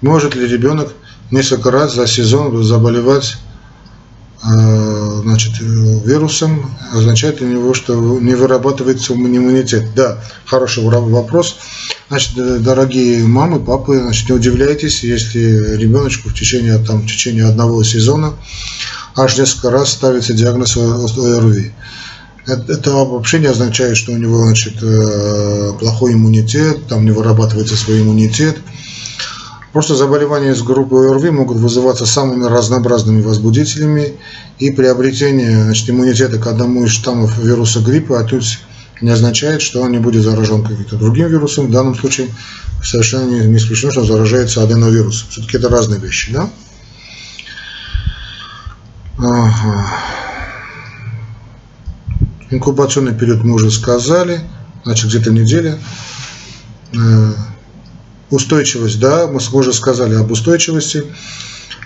может 0.00 0.34
ли 0.34 0.46
ребенок 0.46 0.92
несколько 1.30 1.70
раз 1.70 1.94
за 1.94 2.06
сезон 2.06 2.62
заболевать 2.62 3.38
значит, 4.42 5.60
вирусом, 5.60 6.74
означает 6.92 7.40
ли 7.40 7.46
него, 7.46 7.74
что 7.74 7.94
не 8.20 8.34
вырабатывается 8.34 9.12
иммунитет? 9.14 9.94
Да, 9.94 10.18
хороший 10.46 10.82
вопрос. 10.84 11.58
Значит, 12.08 12.62
дорогие 12.62 13.22
мамы, 13.24 13.60
папы, 13.60 14.00
значит, 14.00 14.28
не 14.28 14.34
удивляйтесь, 14.34 15.04
если 15.04 15.76
ребеночку 15.76 16.30
в 16.30 16.34
течение, 16.34 16.78
там, 16.78 17.02
в 17.02 17.06
течение 17.06 17.44
одного 17.44 17.82
сезона 17.84 18.34
аж 19.16 19.36
несколько 19.38 19.70
раз 19.70 19.92
ставится 19.92 20.32
диагноз 20.32 20.76
ОРВИ. 20.76 21.72
Это 22.46 22.90
вообще 22.92 23.38
не 23.38 23.46
означает, 23.46 23.96
что 23.96 24.12
у 24.12 24.16
него 24.16 24.44
значит, 24.44 24.82
э, 24.82 25.72
плохой 25.78 26.14
иммунитет, 26.14 26.86
там 26.88 27.04
не 27.04 27.10
вырабатывается 27.10 27.76
свой 27.76 28.00
иммунитет. 28.00 28.56
Просто 29.72 29.94
заболевания 29.94 30.50
из 30.50 30.62
группы 30.62 30.96
ОРВИ 30.96 31.30
могут 31.30 31.58
вызываться 31.58 32.04
самыми 32.04 32.44
разнообразными 32.44 33.22
возбудителями, 33.22 34.14
и 34.58 34.70
приобретение 34.72 35.62
значит, 35.62 35.88
иммунитета 35.90 36.38
к 36.38 36.46
одному 36.48 36.84
из 36.84 36.90
штаммов 36.90 37.38
вируса 37.38 37.80
гриппа 37.80 38.18
отнюдь 38.18 38.58
не 39.00 39.10
означает, 39.10 39.62
что 39.62 39.80
он 39.80 39.92
не 39.92 39.98
будет 39.98 40.24
заражен 40.24 40.62
каким-то 40.62 40.96
другим 40.96 41.28
вирусом. 41.28 41.68
В 41.68 41.70
данном 41.70 41.94
случае 41.94 42.28
совершенно 42.82 43.30
не 43.30 43.56
исключено, 43.56 43.92
что 43.92 44.04
заражается 44.04 44.62
аденовирусом. 44.62 45.28
Все-таки 45.30 45.56
это 45.56 45.68
разные 45.68 46.00
вещи, 46.00 46.32
да? 46.32 46.50
Ага. 49.18 49.86
Инкубационный 52.50 53.14
период 53.14 53.44
мы 53.44 53.54
уже 53.54 53.70
сказали, 53.70 54.40
значит 54.84 55.08
где-то 55.08 55.30
неделя. 55.30 55.78
Э, 58.30 58.34
устойчивость, 58.34 58.98
да, 58.98 59.26
мы 59.26 59.40
уже 59.52 59.72
сказали 59.72 60.14
об 60.14 60.30
устойчивости. 60.30 61.04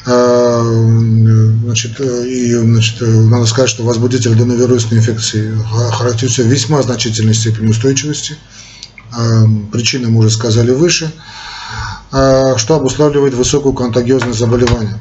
А, 0.07 0.63
значит, 1.65 1.99
и, 2.01 2.55
значит, 2.55 3.01
надо 3.01 3.47
сказать, 3.47 3.71
что 3.71 3.85
возбудитель 3.85 4.33
аденовирусной 4.33 4.99
инфекции 4.99 5.57
характеризуется 5.93 6.43
весьма 6.43 6.83
значительной 6.83 7.35
степенью 7.35 7.71
устойчивости. 7.71 8.37
А, 9.13 9.47
причины 9.73 10.11
мы 10.11 10.21
уже 10.21 10.31
сказали 10.31 10.73
выше. 10.73 11.11
А, 12.13 12.59
что 12.59 12.77
обуславливает 12.77 13.35
высокую 13.35 13.73
контагиозность 13.73 14.39
заболевания. 14.39 14.99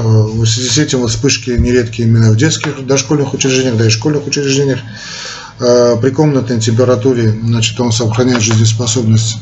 В 0.00 0.44
связи 0.46 0.68
с 0.68 0.78
этим 0.78 1.06
вспышки 1.06 1.50
нередки 1.50 2.02
именно 2.02 2.30
в 2.32 2.36
детских 2.36 2.86
дошкольных 2.86 3.32
учреждениях, 3.32 3.76
да 3.76 3.86
и 3.86 3.90
школьных 3.90 4.26
учреждениях. 4.26 4.80
При 5.58 6.10
комнатной 6.10 6.60
температуре 6.60 7.30
значит, 7.30 7.78
он 7.80 7.92
сохраняет 7.92 8.42
жизнеспособность 8.42 9.38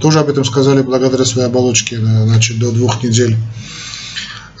тоже 0.00 0.20
об 0.20 0.28
этом 0.28 0.44
сказали 0.44 0.82
благодаря 0.82 1.24
своей 1.24 1.48
оболочке 1.48 1.98
значит, 1.98 2.58
до 2.58 2.72
двух 2.72 3.02
недель. 3.02 3.36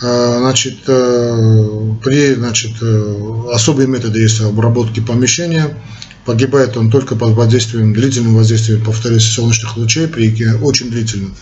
А, 0.02 0.38
значит, 0.40 0.78
э, 0.86 1.94
при 2.04 2.34
значит, 2.34 2.72
э, 2.82 3.42
особые 3.52 3.88
методы 3.88 4.20
есть 4.20 4.40
обработки 4.40 5.00
помещения. 5.00 5.76
Погибает 6.24 6.76
он 6.76 6.90
только 6.90 7.14
под 7.14 7.34
воздействием, 7.34 7.94
длительным 7.94 8.34
воздействием, 8.34 8.84
повторюсь, 8.84 9.24
солнечных 9.24 9.76
лучей, 9.76 10.08
при, 10.08 10.34
очень 10.60 10.90
длительным. 10.90 11.34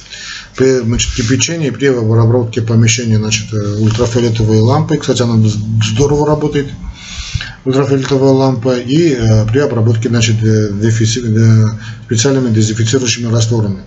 При 0.56 0.80
значит, 0.80 1.14
кипячении, 1.14 1.70
при 1.70 1.86
обработке 1.86 2.60
помещения 2.60 3.16
значит, 3.16 3.52
э, 3.52 3.76
ультрафиолетовой 3.80 4.58
лампой. 4.58 4.98
Кстати, 4.98 5.22
она 5.22 5.42
здорово 5.82 6.26
работает 6.26 6.68
ультрафиолетовая 7.64 8.32
лампа 8.32 8.76
и 8.76 9.14
э, 9.14 9.46
при 9.46 9.60
обработке 9.60 10.08
значит, 10.08 10.42
э, 10.42 10.70
э, 10.82 11.66
специальными 12.06 12.52
дезинфицирующими 12.54 13.32
растворами. 13.32 13.80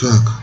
Так. 0.00 0.42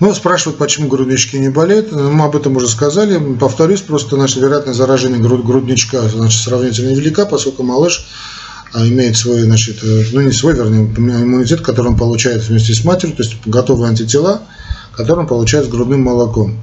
Ну, 0.00 0.14
спрашивают, 0.14 0.58
почему 0.58 0.88
груднички 0.88 1.38
не 1.38 1.50
болеют. 1.50 1.92
Мы 1.92 2.24
об 2.24 2.34
этом 2.34 2.56
уже 2.56 2.68
сказали. 2.68 3.34
Повторюсь, 3.34 3.82
просто 3.82 4.16
значит, 4.16 4.38
вероятность 4.38 4.78
заражения 4.78 5.18
груд, 5.18 5.44
грудничка 5.44 6.08
значит, 6.08 6.40
сравнительно 6.40 6.94
велика, 6.94 7.26
поскольку 7.26 7.62
малыш 7.62 8.06
а, 8.72 8.86
имеет 8.86 9.16
свой, 9.16 9.42
значит, 9.42 9.80
ну 10.12 10.22
не 10.22 10.32
свой, 10.32 10.54
вернее, 10.54 10.86
иммунитет, 10.86 11.60
который 11.60 11.88
он 11.88 11.98
получает 11.98 12.42
вместе 12.48 12.72
с 12.72 12.82
матерью, 12.82 13.14
то 13.14 13.22
есть 13.22 13.36
готовые 13.44 13.90
антитела, 13.90 14.42
которые 14.96 15.24
он 15.24 15.28
получает 15.28 15.66
с 15.66 15.68
грудным 15.68 16.02
молоком. 16.02 16.58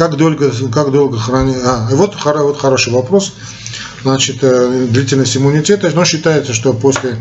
Как 0.00 0.16
долго, 0.16 0.50
как 0.72 0.92
долго 0.92 1.18
хранить? 1.18 1.58
А, 1.62 1.86
вот, 1.90 2.16
вот 2.24 2.58
хороший 2.58 2.90
вопрос. 2.90 3.34
Значит, 4.00 4.38
э, 4.40 4.86
длительность 4.88 5.36
иммунитета. 5.36 5.90
Но 5.94 6.06
считается, 6.06 6.54
что 6.54 6.72
после 6.72 7.16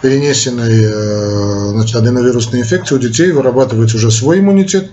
перенесенной 0.00 0.84
э, 0.84 1.68
значит, 1.72 1.94
аденовирусной 1.96 2.62
инфекции 2.62 2.94
у 2.94 2.98
детей 2.98 3.30
вырабатывается 3.30 3.98
уже 3.98 4.10
свой 4.10 4.38
иммунитет, 4.38 4.90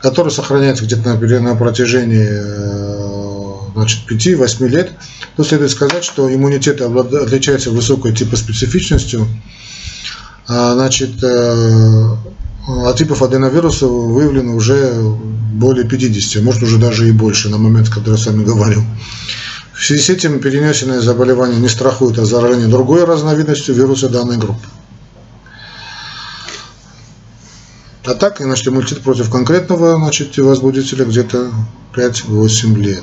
который 0.00 0.32
сохраняется 0.32 0.84
где-то 0.84 1.14
на, 1.14 1.40
на 1.40 1.54
протяжении 1.54 2.28
э, 2.28 3.72
значит, 3.76 4.00
5-8 4.10 4.66
лет. 4.66 4.90
Тут 5.36 5.46
следует 5.46 5.70
сказать, 5.70 6.02
что 6.02 6.28
иммунитет 6.34 6.80
отличается 6.80 7.70
высокой 7.70 8.16
типоспецифичностью. 8.16 9.28
А, 10.48 10.74
значит, 10.74 11.22
а 12.66 12.92
типов 12.92 13.22
аденовируса 13.22 13.86
выявлено 13.86 14.54
уже 14.54 15.02
более 15.52 15.84
50, 15.84 16.42
может 16.42 16.62
уже 16.62 16.78
даже 16.78 17.08
и 17.08 17.12
больше 17.12 17.48
на 17.48 17.58
момент, 17.58 17.88
когда 17.88 18.12
я 18.12 18.16
с 18.16 18.26
вами 18.26 18.44
говорил. 18.44 18.82
В 19.72 19.84
связи 19.84 20.00
с 20.00 20.10
этим 20.10 20.38
перенесенное 20.38 21.00
заболевание 21.00 21.58
не 21.58 21.68
страхует 21.68 22.18
о 22.18 22.24
заражении 22.24 22.66
другой 22.66 23.04
разновидностью 23.04 23.74
вируса 23.74 24.08
данной 24.08 24.36
группы. 24.36 24.66
А 28.04 28.14
так, 28.14 28.38
значит, 28.38 28.68
иммунитет 28.68 29.00
против 29.00 29.30
конкретного 29.30 29.96
значит, 29.96 30.36
возбудителя 30.38 31.04
где-то 31.04 31.52
5-8 31.94 32.74
лет. 32.76 33.02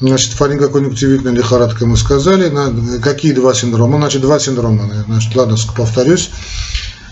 Значит, 0.00 0.32
фарингоконъюнктивитная 0.32 1.32
лихорадка 1.32 1.84
мы 1.86 1.96
сказали. 1.96 2.50
Какие 3.00 3.32
два 3.32 3.52
синдрома? 3.52 3.98
Значит, 3.98 4.22
два 4.22 4.38
синдрома. 4.38 4.90
Значит, 5.06 5.36
ладно, 5.36 5.56
повторюсь. 5.76 6.30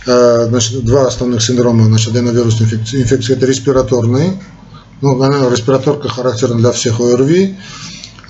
Э, 0.06 0.46
значит, 0.48 0.84
два 0.84 1.06
основных 1.06 1.42
синдрома 1.42 1.84
значит, 1.84 2.08
аденовирусной 2.08 2.66
инфекции. 2.66 3.02
инфекции 3.02 3.34
это 3.34 3.44
респираторные. 3.44 4.40
Ну, 5.02 5.16
наверное, 5.16 5.50
респираторка 5.50 6.08
характерна 6.08 6.56
для 6.56 6.72
всех 6.72 6.98
ОРВИ, 6.98 7.56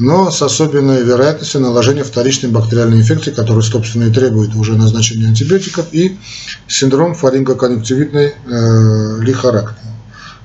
но 0.00 0.30
с 0.30 0.42
особенной 0.42 1.02
вероятностью 1.02 1.60
наложения 1.60 2.02
вторичной 2.02 2.50
бактериальной 2.50 2.98
инфекции, 2.98 3.30
которая, 3.30 3.62
собственно, 3.62 4.04
и 4.04 4.12
требует 4.12 4.54
уже 4.56 4.76
назначения 4.76 5.28
антибиотиков, 5.28 5.86
и 5.92 6.18
синдром 6.66 7.14
фарингоконъюнктивитной 7.14 8.34
э, 8.34 9.20
лихорадки. 9.20 9.76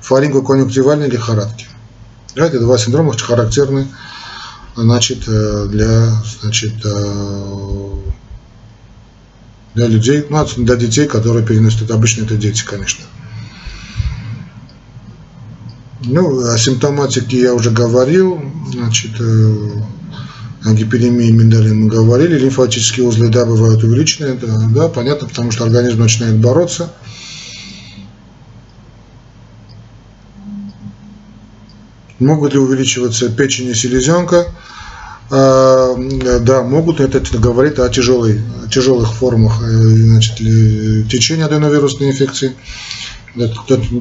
Фарингоконъюнктивальной 0.02 1.10
лихорадки. 1.10 1.66
Эти 2.34 2.58
два 2.58 2.78
синдрома 2.78 3.16
характерны 3.16 3.86
значит, 4.76 5.24
э, 5.28 5.66
для, 5.70 6.10
значит, 6.40 6.74
э, 6.84 7.94
для 9.74 9.86
людей, 9.86 10.26
ну, 10.28 10.44
для 10.56 10.76
детей, 10.76 11.06
которые 11.06 11.46
переносят, 11.46 11.82
это 11.82 11.94
обычно 11.94 12.24
это 12.24 12.36
дети, 12.36 12.64
конечно. 12.64 13.04
Ну, 16.02 16.52
о 16.52 16.58
симптоматике 16.58 17.40
я 17.40 17.54
уже 17.54 17.70
говорил, 17.70 18.42
значит, 18.72 19.12
э, 19.20 19.70
о 20.64 20.72
гиперемии 20.72 21.30
миндалин 21.30 21.84
мы 21.84 21.88
говорили, 21.88 22.38
лимфатические 22.38 23.06
узлы, 23.06 23.28
да, 23.28 23.44
бывают 23.44 23.82
увеличенные, 23.84 24.34
да, 24.34 24.66
да, 24.70 24.88
понятно, 24.88 25.28
потому 25.28 25.50
что 25.50 25.64
организм 25.64 26.00
начинает 26.00 26.36
бороться. 26.36 26.92
Могут 32.24 32.54
ли 32.54 32.58
увеличиваться 32.58 33.28
печень 33.28 33.68
и 33.68 33.74
селезенка? 33.74 34.46
А, 35.30 35.94
да, 36.40 36.62
могут. 36.62 37.00
Это 37.00 37.20
говорит 37.38 37.78
о 37.78 37.88
тяжелой, 37.88 38.40
тяжелых 38.70 39.12
формах 39.12 39.62
э, 39.62 39.66
значит, 39.66 40.36
течения 40.36 41.44
аденовирусной 41.44 42.10
инфекции. 42.10 42.54
Это, 43.36 43.54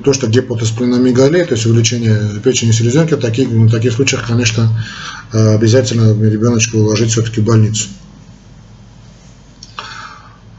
то, 0.04 0.14
что 0.14 0.28
гепатоспленомегалия, 0.28 1.46
то 1.46 1.56
есть 1.56 1.66
увеличение 1.66 2.40
печени 2.44 2.70
и 2.70 2.74
селезенки, 2.74 3.16
в 3.16 3.20
таких, 3.20 3.50
в 3.50 3.72
таких 3.72 3.94
случаях, 3.94 4.28
конечно, 4.28 4.70
обязательно 5.32 6.14
ребеночка 6.24 6.76
уложить 6.76 7.12
все-таки 7.12 7.42
в 7.42 7.44
больницу. 7.44 7.88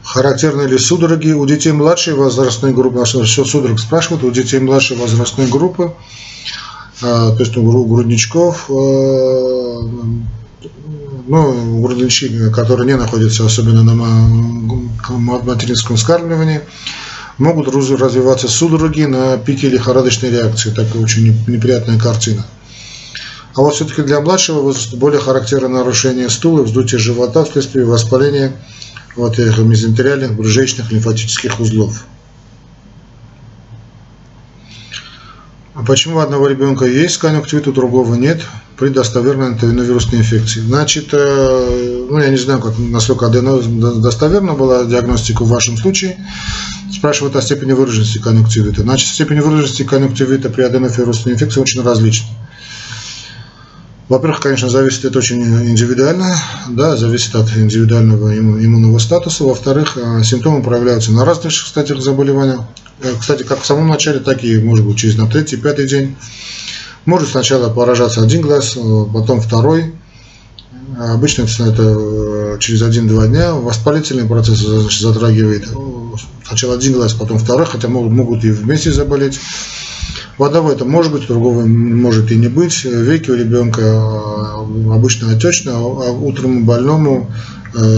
Характерны 0.03 0.63
ли 0.63 0.77
судороги 0.77 1.31
у 1.31 1.45
детей 1.45 1.71
младшей 1.71 2.13
возрастной 2.13 2.73
группы? 2.73 2.99
Насчет 2.99 3.47
судорог 3.47 3.79
спрашивают. 3.79 4.23
У 4.23 4.31
детей 4.31 4.59
младшей 4.59 4.97
возрастной 4.97 5.47
группы, 5.47 5.93
то 6.99 7.35
есть 7.39 7.57
у 7.57 7.85
грудничков, 7.85 8.69
ну, 11.27 11.81
груднички, 11.81 12.49
которые 12.51 12.87
не 12.87 12.95
находятся 12.95 13.45
особенно 13.45 13.83
на 13.83 13.95
материнском 15.09 15.97
скармливании, 15.97 16.61
могут 17.37 17.67
развиваться 17.67 18.47
судороги 18.47 19.03
на 19.03 19.37
пике 19.37 19.69
лихорадочной 19.69 20.29
реакции. 20.29 20.69
Такая 20.69 21.01
очень 21.01 21.35
неприятная 21.47 21.99
картина. 21.99 22.45
А 23.55 23.61
вот 23.61 23.73
все-таки 23.75 24.01
для 24.01 24.19
младшего 24.21 24.61
возраста 24.61 24.97
более 24.97 25.19
характерно 25.21 25.69
нарушение 25.69 26.29
стула, 26.29 26.61
вздутие 26.61 26.99
живота 26.99 27.43
вследствие 27.45 27.85
воспаления 27.85 28.53
вот 29.15 29.39
этих 29.39 29.57
мезентериальных, 29.59 30.35
брюшечных 30.35 30.91
лимфатических 30.91 31.59
узлов. 31.59 32.05
А 35.75 35.83
почему 35.83 36.17
у 36.17 36.19
одного 36.19 36.47
ребенка 36.47 36.85
есть 36.85 37.17
конъюнктивит, 37.17 37.67
у 37.67 37.73
другого 37.73 38.15
нет? 38.15 38.41
При 38.77 38.87
достоверной 38.89 39.51
аденовирусной 39.55 40.19
инфекции. 40.21 40.61
Значит, 40.61 41.09
э, 41.11 42.05
ну 42.09 42.17
я 42.17 42.29
не 42.29 42.37
знаю, 42.37 42.61
как, 42.61 42.75
насколько 42.77 43.27
достоверна 43.27 44.53
была 44.53 44.85
диагностика 44.85 45.43
в 45.43 45.49
вашем 45.49 45.77
случае. 45.77 46.17
Спрашивают 46.93 47.35
о 47.35 47.41
степени 47.41 47.73
выраженности 47.73 48.19
конъюнктивита. 48.19 48.83
Значит, 48.83 49.09
степень 49.09 49.41
выраженности 49.41 49.83
конъюнктивита 49.83 50.49
при 50.49 50.61
аденовирусной 50.61 51.33
инфекции 51.33 51.59
очень 51.59 51.83
различна. 51.83 52.29
Во-первых, 54.07 54.39
конечно, 54.39 54.69
зависит 54.69 55.03
это 55.05 55.17
очень 55.17 55.41
индивидуально, 55.41 56.37
да, 56.69 56.95
зависит 56.95 57.33
от 57.33 57.49
индивидуального 57.57 58.37
иммунного 58.37 58.99
статуса. 58.99 59.43
Во-вторых, 59.43 59.97
э, 59.97 60.21
симптомы 60.23 60.61
проявляются 60.61 61.11
на 61.11 61.25
разных 61.25 61.51
стадиях 61.53 62.01
заболевания. 62.01 62.59
Э, 63.01 63.13
кстати, 63.19 63.41
как 63.41 63.61
в 63.61 63.65
самом 63.65 63.87
начале, 63.87 64.19
так 64.19 64.43
и, 64.43 64.59
может 64.59 64.85
быть, 64.85 64.97
через 64.97 65.17
на 65.17 65.27
третий, 65.27 65.57
пятый 65.57 65.87
день. 65.87 66.15
Может 67.05 67.29
сначала 67.29 67.73
поражаться 67.73 68.21
один 68.21 68.41
глаз, 68.41 68.77
э, 68.77 69.05
потом 69.11 69.41
второй. 69.41 69.95
Обычно 70.99 71.43
это 71.43 72.57
через 72.59 72.83
один-два 72.83 73.25
дня. 73.25 73.55
Воспалительный 73.55 74.25
процесс 74.25 74.59
значит, 74.59 75.01
затрагивает 75.01 75.67
сначала 76.47 76.75
один 76.75 76.93
глаз, 76.93 77.13
потом 77.13 77.39
второй, 77.39 77.65
хотя 77.65 77.87
могут 77.87 78.45
и 78.45 78.51
вместе 78.51 78.91
заболеть. 78.91 79.39
Водовой 80.37 80.75
это 80.75 80.85
может 80.85 81.11
быть, 81.11 81.27
другого 81.27 81.65
может 81.65 82.31
и 82.31 82.35
не 82.35 82.47
быть. 82.47 82.83
Веки 82.83 83.29
у 83.29 83.35
ребенка 83.35 84.61
обычно 84.93 85.31
отечные, 85.31 85.75
а 85.75 86.11
утром 86.11 86.65
больному 86.65 87.31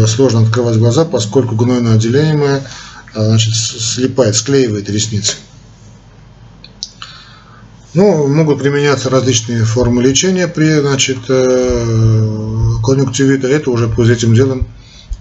сложно 0.08 0.41
открывать 0.41 0.78
глаза, 0.78 1.06
поскольку 1.06 1.56
гнойно 1.56 1.93
отделяемое 1.93 2.63
а, 3.17 3.26
значит, 3.26 3.56
слепает, 3.56 4.36
склеивает 4.36 4.89
ресницы. 4.89 5.36
Ну, 7.93 8.28
могут 8.28 8.60
применяться 8.60 9.10
различные 9.10 9.65
формы 9.65 10.04
лечения 10.04 10.47
при 10.47 10.82
значит, 10.82 11.17
э, 11.30 12.73
конъюнктивита. 12.84 13.47
Это 13.47 13.71
уже 13.71 13.88
по 13.88 14.04
этим 14.04 14.36
делом 14.36 14.67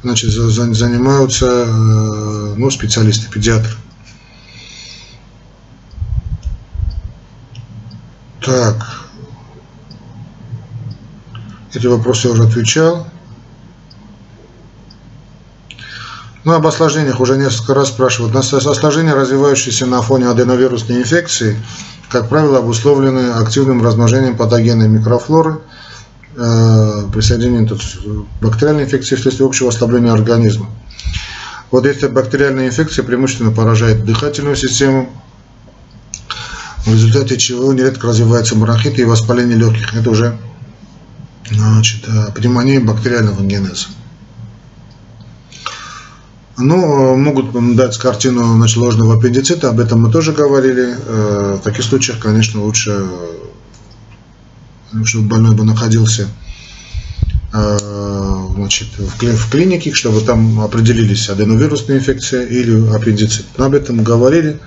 значит, 0.03 0.31
занимаются 0.31 1.65
э, 1.67 2.55
ну, 2.59 2.71
специалисты, 2.71 3.31
педиатры. 3.31 3.73
Так. 8.47 8.77
Эти 11.75 11.89
вопросы 11.89 12.29
я 12.29 12.33
уже 12.33 12.45
отвечал. 12.45 13.09
Ну, 16.45 16.53
об 16.53 16.65
осложнениях 16.65 17.19
уже 17.19 17.37
несколько 17.37 17.75
раз 17.75 17.89
спрашивают. 17.89 18.37
Осложнения, 18.37 19.15
развивающиеся 19.15 19.87
на 19.87 20.01
фоне 20.01 20.29
аденовирусной 20.29 20.99
инфекции, 20.99 21.61
как 22.09 22.29
правило, 22.29 22.59
обусловлены 22.59 23.33
активным 23.33 23.83
размножением 23.83 24.37
патогенной 24.37 24.87
микрофлоры, 24.87 25.59
э, 26.37 27.03
присоединением 27.13 27.69
бактериальной 28.41 28.85
инфекции 28.85 29.17
вследствие 29.17 29.49
общего 29.49 29.71
ослабления 29.71 30.13
организма. 30.13 30.71
Вот 31.73 31.85
если 31.85 32.07
бактериальная 32.07 32.69
инфекция 32.69 33.05
преимущественно 33.05 33.51
поражает 33.51 34.05
дыхательную 34.05 34.55
систему, 34.55 35.11
в 36.87 36.93
результате 36.93 37.37
чего 37.37 37.73
нередко 37.73 38.07
развивается 38.07 38.55
бронхит 38.55 38.99
и 38.99 39.05
воспаление 39.05 39.59
легких. 39.59 39.93
Это 39.95 40.09
уже 40.09 40.39
значит, 41.51 42.09
э, 42.09 42.33
пневмония 42.33 42.81
бактериального 42.81 43.43
генеза. 43.43 43.89
Ну, 46.59 47.17
могут 47.17 47.53
дать 47.77 47.99
картину 47.99 48.57
значит, 48.57 48.77
ложного 48.79 49.17
аппендицита, 49.17 49.69
об 49.69 49.81
этом 49.81 50.03
мы 50.03 50.13
тоже 50.13 50.33
говорили. 50.33 50.97
Э, 50.97 51.59
в 51.61 51.65
таких 51.65 51.85
случаях, 51.85 52.21
конечно, 52.21 52.63
лучше, 52.63 53.05
чтобы 55.05 55.29
больной 55.29 55.57
бы 55.57 55.65
находился 55.65 56.29
э, 57.53 57.79
значит, 58.55 58.89
в 58.97 59.51
клинике, 59.51 59.93
чтобы 59.93 60.21
там 60.21 60.61
определились 60.61 61.29
аденовирусная 61.29 61.99
инфекция 61.99 62.47
или 62.47 62.95
аппендицит. 62.95 63.47
Но 63.59 63.65
об 63.65 63.75
этом 63.75 63.97
мы 63.97 64.03
говорили. 64.05 64.61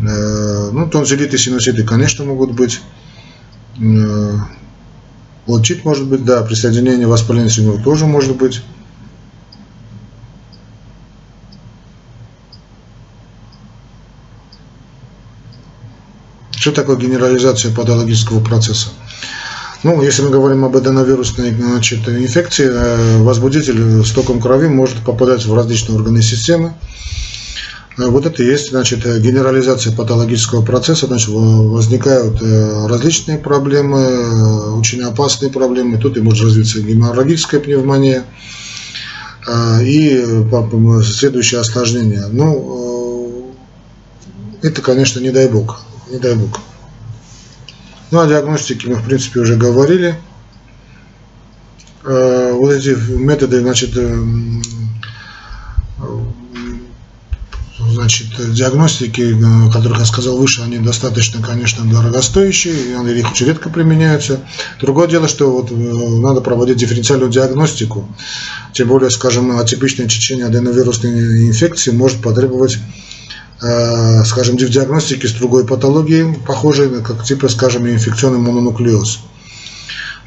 Э, 0.00 0.70
ну, 0.72 0.88
тонзиллиты, 0.88 1.38
синуситы, 1.38 1.84
конечно, 1.84 2.24
могут 2.24 2.52
быть. 2.52 2.80
Отчит 5.46 5.84
может 5.84 6.06
быть, 6.06 6.24
да, 6.24 6.42
присоединение 6.42 7.06
воспаления 7.06 7.82
тоже 7.82 8.06
может 8.06 8.36
быть. 8.36 8.62
Что 16.50 16.72
такое 16.72 16.96
генерализация 16.96 17.72
патологического 17.72 18.40
процесса? 18.40 18.90
Ну, 19.84 20.02
если 20.02 20.22
мы 20.22 20.30
говорим 20.30 20.64
об 20.64 20.76
аденовирусной 20.76 21.54
значит, 21.54 22.08
инфекции, 22.08 22.68
э, 22.68 23.22
возбудитель 23.22 24.04
с 24.04 24.10
током 24.10 24.40
крови 24.40 24.66
может 24.66 24.98
попадать 25.04 25.46
в 25.46 25.54
различные 25.54 25.96
органы 25.96 26.20
системы. 26.20 26.74
Э, 27.98 28.06
вот 28.06 28.26
это 28.26 28.42
и 28.42 28.46
есть 28.46 28.70
значит, 28.70 29.04
генерализация 29.20 29.92
патологического 29.94 30.64
процесса. 30.64 31.06
Значит, 31.06 31.28
возникают 31.28 32.40
э, 32.40 32.86
различные 32.86 33.38
проблемы, 33.38 34.78
очень 34.78 35.02
опасные 35.02 35.50
проблемы. 35.50 35.98
Тут 35.98 36.16
и 36.16 36.20
может 36.20 36.44
развиться 36.44 36.80
геморрагическая 36.80 37.60
пневмония 37.60 38.24
и 39.80 40.44
следующее 41.02 41.60
осложнение. 41.60 42.26
Ну, 42.30 43.54
это, 44.60 44.82
конечно, 44.82 45.20
не 45.20 45.30
дай 45.30 45.48
бог 45.48 45.80
не 46.10 46.18
дай 46.18 46.34
бог. 46.34 46.60
Ну, 48.10 48.20
о 48.20 48.26
диагностике 48.26 48.88
мы, 48.88 48.96
в 48.96 49.04
принципе, 49.04 49.40
уже 49.40 49.56
говорили. 49.56 50.14
вот 52.02 52.72
эти 52.72 52.96
методы, 53.12 53.60
значит, 53.60 53.90
значит, 57.98 58.26
диагностики, 58.54 59.36
о 59.66 59.70
которых 59.70 59.98
я 59.98 60.04
сказал 60.04 60.36
выше, 60.36 60.62
они 60.62 60.78
достаточно, 60.78 61.42
конечно, 61.42 61.84
дорогостоящие, 61.84 62.74
и 62.74 63.18
их 63.18 63.30
очень 63.30 63.46
редко 63.46 63.68
применяются. 63.68 64.40
Другое 64.80 65.08
дело, 65.08 65.28
что 65.28 65.50
вот 65.50 65.70
надо 65.70 66.40
проводить 66.40 66.78
дифференциальную 66.78 67.30
диагностику, 67.30 68.08
тем 68.72 68.88
более, 68.88 69.10
скажем, 69.10 69.58
атипичное 69.58 70.06
течение 70.06 70.46
аденовирусной 70.46 71.48
инфекции 71.48 71.90
может 71.90 72.22
потребовать 72.22 72.78
Э, 73.60 74.22
скажем, 74.24 74.56
в 74.56 74.60
диагностике 74.60 75.26
с 75.26 75.32
другой 75.32 75.66
патологией, 75.66 76.36
похожей, 76.46 77.02
как 77.02 77.24
типа, 77.24 77.48
скажем, 77.48 77.88
инфекционный 77.88 78.38
мононуклеоз. 78.38 79.18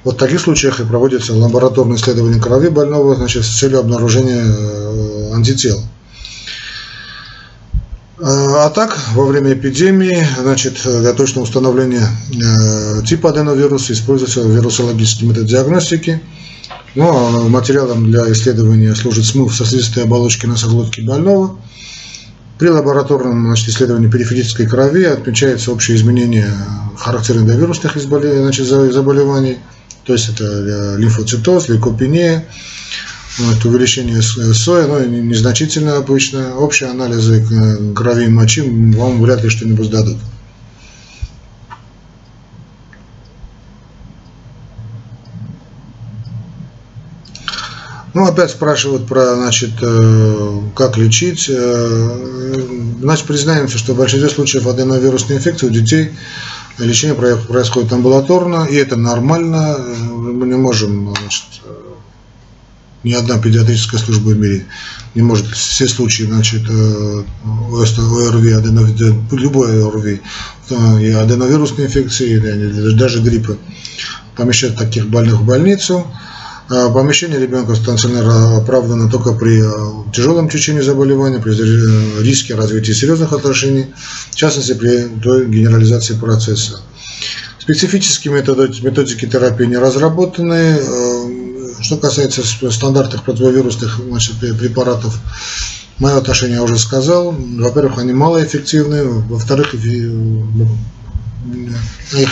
Вот 0.04 0.16
в 0.16 0.18
таких 0.18 0.42
случаях 0.42 0.82
и 0.82 0.84
проводится 0.84 1.34
лабораторное 1.34 1.96
исследование 1.96 2.42
крови 2.42 2.68
больного 2.68 3.16
значит, 3.16 3.46
с 3.46 3.58
целью 3.58 3.80
обнаружения 3.80 4.44
э, 4.44 5.34
антител. 5.34 5.82
Э, 8.22 8.26
а 8.26 8.70
так, 8.70 8.98
во 9.14 9.26
время 9.26 9.54
эпидемии, 9.54 10.26
значит, 10.40 10.82
для 10.84 11.14
точного 11.14 11.46
установления 11.46 12.08
типа 13.06 13.32
аденовируса 13.32 13.94
используется 13.94 14.42
вирусологический 14.42 15.28
метод 15.28 15.46
диагностики. 15.48 16.22
Ну, 16.96 17.10
а 17.10 17.50
материалом 17.50 18.12
для 18.12 18.32
исследования 18.32 18.96
служит 18.96 19.26
смыв 19.26 19.56
сосудистой 19.56 20.04
оболочки 20.04 20.46
носоглотки 20.46 21.02
больного– 21.02 21.58
при 22.62 22.70
лабораторном 22.70 23.48
значит, 23.48 23.70
исследовании 23.70 24.08
периферической 24.08 24.68
крови 24.68 25.04
отмечается 25.06 25.72
общее 25.72 25.98
изменение 25.98 26.46
характерных 26.96 27.46
для 27.46 27.56
вирусных 27.56 27.98
значит, 27.98 28.68
заболеваний, 28.68 29.58
то 30.04 30.14
есть 30.14 30.30
это 30.30 30.44
э, 30.44 30.98
лимфоцитоз, 31.00 31.70
лейкопения, 31.70 32.46
вот, 33.38 33.64
увеличение 33.66 34.22
соя, 34.22 34.88
но 34.88 35.00
ну, 35.00 35.06
незначительно 35.06 35.98
обычно. 35.98 36.58
Общие 36.58 36.90
анализы 36.90 37.46
э, 37.50 37.94
крови 37.94 38.26
и 38.26 38.30
мочи 38.30 38.62
вам 38.62 39.22
вряд 39.22 39.44
ли 39.44 39.50
что-нибудь 39.50 39.90
дадут. 39.90 40.18
Ну, 48.14 48.26
опять 48.26 48.52
спрашивают 48.52 49.08
про, 49.08 49.36
значит, 49.36 49.72
э, 49.82 50.60
как 50.76 50.98
лечить. 50.98 51.50
Э, 51.50 52.68
значит, 53.00 53.26
признаемся, 53.26 53.78
что 53.78 53.94
в 53.94 53.98
большинстве 53.98 54.30
случаев 54.30 54.68
аденовирусной 54.68 55.38
инфекции 55.38 55.68
у 55.68 55.70
детей 55.70 56.12
лечение 56.78 57.16
происходит 57.16 57.94
амбулаторно, 57.94 58.68
и 58.70 58.76
это 58.76 58.98
нормально. 58.98 59.78
Мы 60.10 60.46
не 60.48 60.56
можем, 60.56 61.16
значит, 61.18 61.46
ни 63.04 63.14
одна 63.14 63.40
педиатрическая 63.40 64.00
служба 64.00 64.30
в 64.30 64.38
мире 64.38 64.66
не 65.16 65.22
может 65.22 65.48
все 65.48 65.88
случаи, 65.88 66.24
значит, 66.24 66.62
э, 66.70 67.24
ОРВИ, 67.44 68.52
аденов, 68.52 68.90
любой 69.32 69.84
ОРВИ, 69.84 70.22
и 71.02 71.10
аденовирусной 71.12 71.88
инфекции, 71.88 72.32
или 72.32 72.94
даже 72.94 73.22
гриппа, 73.22 73.58
помещать 74.36 74.78
таких 74.78 75.08
больных 75.08 75.42
в 75.42 75.46
больницу. 75.46 76.08
А 76.70 76.90
помещение 76.90 77.38
ребенка 77.38 77.76
стационара 77.76 78.58
оправдано 78.58 79.10
только 79.10 79.34
при 79.34 79.62
э, 79.62 80.12
тяжелом 80.14 80.48
течении 80.48 80.80
заболевания, 80.80 81.40
при 81.40 81.54
риске 82.22 82.56
развития 82.56 82.94
серьезных 82.94 83.34
отношений, 83.34 83.88
в 84.30 84.36
частности 84.36 84.74
при 84.74 85.10
генерализации 85.50 86.14
процесса. 86.14 86.80
Специфические 87.60 88.34
методики 88.34 89.28
терапии 89.28 89.66
не 89.66 89.78
разработаны. 89.78 90.78
Что 91.92 92.00
касается 92.00 92.42
стандартных 92.72 93.24
противовирусных 93.24 94.00
значит, 94.08 94.40
препаратов, 94.40 95.20
мое 96.00 96.16
отношение 96.16 96.56
я 96.56 96.64
уже 96.64 96.80
сказал. 96.80 97.34
Во-первых, 97.34 98.00
они 98.00 98.14
малоэффективны. 98.14 99.04
Во-вторых, 99.28 99.74
их 99.74 99.84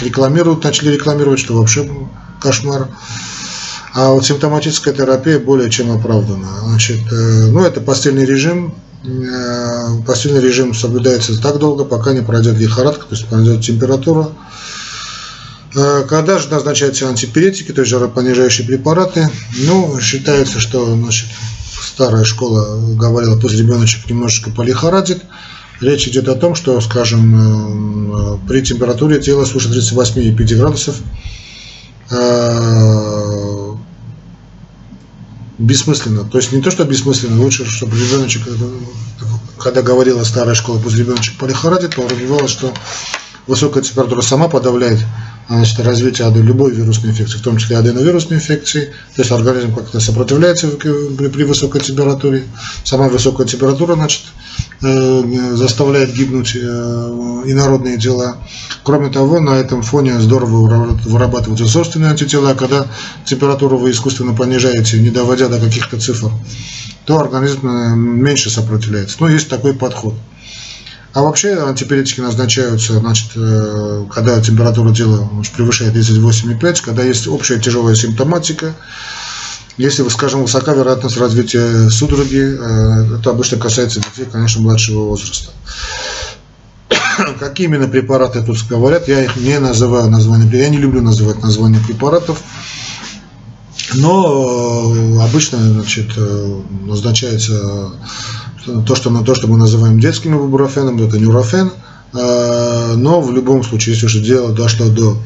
рекламируют, 0.02 0.64
начали 0.64 0.92
рекламировать, 0.94 1.42
что 1.42 1.58
вообще 1.58 1.92
кошмар. 2.40 2.88
А 3.94 4.12
вот 4.12 4.26
симптоматическая 4.26 4.94
терапия 4.94 5.40
более 5.40 5.70
чем 5.70 5.92
оправдана. 5.92 6.48
Значит, 6.64 7.12
э, 7.12 7.48
ну, 7.48 7.66
это 7.66 7.82
постельный 7.82 8.24
режим. 8.24 8.74
Э, 9.04 10.02
постельный 10.08 10.40
режим 10.40 10.74
соблюдается 10.74 11.38
так 11.42 11.58
долго, 11.58 11.84
пока 11.84 12.14
не 12.14 12.22
пройдет 12.22 12.58
лихорадка, 12.58 13.02
то 13.08 13.14
есть 13.14 13.28
пройдет 13.28 13.62
температура. 13.62 14.30
Э, 15.76 16.04
когда 16.08 16.40
же 16.40 16.50
назначаются 16.50 17.08
антипиретики, 17.08 17.72
то 17.72 17.82
есть 17.82 17.92
жаропонижающие 17.92 18.66
препараты, 18.66 19.30
ну, 19.66 20.00
считается, 20.00 20.60
что 20.60 20.96
значит, 20.96 21.28
старая 21.82 22.24
школа 22.24 22.80
говорила, 22.96 23.40
пусть 23.40 23.56
ребеночек 23.56 24.10
немножечко 24.10 24.50
полихорадит. 24.52 25.22
Речь 25.80 26.08
идет 26.08 26.28
о 26.28 26.36
том, 26.36 26.56
что, 26.56 26.82
скажем, 26.82 28.40
при 28.48 28.62
температуре 28.62 29.22
тела 29.22 29.46
свыше 29.46 29.70
38,5 29.70 30.56
градусов 30.58 30.98
бессмысленно. 35.58 36.26
То 36.26 36.38
есть 36.38 36.52
не 36.52 36.62
то, 36.62 36.72
что 36.72 36.84
бессмысленно, 36.84 37.42
лучше, 37.42 37.66
чтобы 37.66 37.98
ребеночек, 37.98 38.42
когда 39.58 39.82
говорила 39.82 40.24
старая 40.24 40.56
школа, 40.56 40.80
пусть 40.80 40.98
ребеночек 40.98 41.38
полихорадит, 41.38 41.96
то 41.96 42.02
подразумевалось, 42.02 42.52
что 42.52 42.74
высокая 43.48 43.84
температура 43.84 44.22
сама 44.22 44.48
подавляет 44.48 45.00
значит, 45.50 45.80
развитие 45.80 46.32
любой 46.32 46.72
вирусной 46.72 47.12
инфекции, 47.12 47.38
в 47.38 47.42
том 47.42 47.58
числе 47.58 47.78
аденовирусной 47.78 48.38
инфекции. 48.38 48.94
То 49.16 49.22
есть 49.24 49.32
организм 49.32 49.74
как-то 49.74 50.00
сопротивляется 50.00 50.68
при 50.68 51.44
высокой 51.44 51.82
температуре. 51.82 52.44
Сама 52.84 53.10
высокая 53.10 53.48
температура 53.48 53.96
значит, 53.96 54.22
э, 54.82 55.56
заставляет 55.56 56.14
гибнуть 56.14 56.56
э, 56.56 56.60
инородные 56.60 57.98
тела. 57.98 58.38
Кроме 58.84 59.10
того, 59.10 59.40
на 59.40 59.56
этом 59.56 59.82
фоне 59.82 60.20
здорово 60.20 60.96
вырабатываются 61.06 61.68
собственные 61.68 62.12
антитела. 62.12 62.54
Когда 62.54 62.86
температуру 63.26 63.78
вы 63.78 63.90
искусственно 63.92 64.34
понижаете, 64.34 65.00
не 65.00 65.10
доводя 65.10 65.48
до 65.48 65.60
каких-то 65.60 66.00
цифр, 66.00 66.32
то 67.06 67.20
организм 67.20 67.68
э, 67.68 67.96
меньше 67.96 68.52
сопротивляется. 68.52 69.18
Но 69.20 69.28
есть 69.28 69.50
такой 69.50 69.74
подход. 69.74 70.14
А 71.14 71.24
вообще 71.24 71.56
антипиретики 71.56 72.22
назначаются, 72.22 73.00
значит, 73.00 73.32
э, 73.36 74.06
когда 74.14 74.40
температура 74.42 74.94
тела 74.94 75.28
превышает 75.56 75.96
38,5, 75.96 76.82
когда 76.82 77.04
есть 77.04 77.28
общая 77.28 77.60
тяжелая 77.60 77.96
симптоматика, 77.96 78.76
если, 79.78 80.08
скажем, 80.10 80.44
высока 80.44 80.74
вероятность 80.74 81.18
развития 81.18 81.90
судороги, 81.90 82.58
э, 82.60 83.18
это 83.20 83.32
обычно 83.32 83.58
касается 83.58 84.02
детей, 84.02 84.28
конечно, 84.32 84.62
младшего 84.62 85.06
возраста. 85.06 85.52
Какие 87.40 87.66
именно 87.66 87.88
препараты 87.88 88.44
тут 88.44 88.58
говорят, 88.70 89.08
я 89.08 89.24
их 89.24 89.36
не 89.36 89.58
называю 89.58 90.12
названием, 90.12 90.52
я 90.52 90.70
не 90.70 90.78
люблю 90.78 91.02
называть 91.02 91.42
названия 91.42 91.80
препаратов, 91.80 92.40
но 93.96 94.94
э, 94.96 95.24
обычно 95.24 95.58
значит, 95.58 96.12
назначается 96.86 97.94
то, 98.66 98.96
что, 98.96 99.24
то, 99.24 99.36
что 99.36 99.48
мы 99.48 99.58
называем 99.58 100.00
детским 100.00 100.36
ибупрофеном, 100.36 101.02
это 101.02 101.18
нюрофен, 101.18 101.72
а, 102.14 102.96
но 102.96 103.22
в 103.22 103.32
любом 103.34 103.64
случае, 103.64 103.94
если 103.94 104.08
уже 104.08 104.20
дело 104.20 104.52
дошло 104.52 104.90
до, 104.90 105.22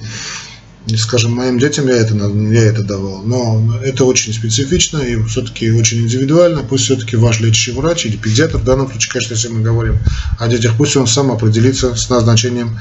скажем, 0.97 1.33
моим 1.33 1.59
детям 1.59 1.87
я 1.87 1.95
это, 1.95 2.15
я 2.15 2.63
это 2.63 2.83
давал, 2.83 3.21
но 3.23 3.77
это 3.83 4.05
очень 4.05 4.33
специфично 4.33 4.97
и 4.97 5.21
все-таки 5.23 5.71
очень 5.71 6.01
индивидуально, 6.01 6.63
пусть 6.63 6.85
все-таки 6.85 7.15
ваш 7.15 7.39
лечащий 7.39 7.71
врач 7.71 8.05
или 8.05 8.17
педиатр, 8.17 8.57
в 8.57 8.63
данном 8.63 8.89
случае, 8.89 9.11
конечно, 9.11 9.33
если 9.33 9.47
мы 9.47 9.61
говорим 9.61 9.97
о 10.39 10.47
детях, 10.47 10.73
пусть 10.77 10.95
он 10.97 11.07
сам 11.07 11.31
определится 11.31 11.95
с 11.95 12.09
назначением 12.09 12.77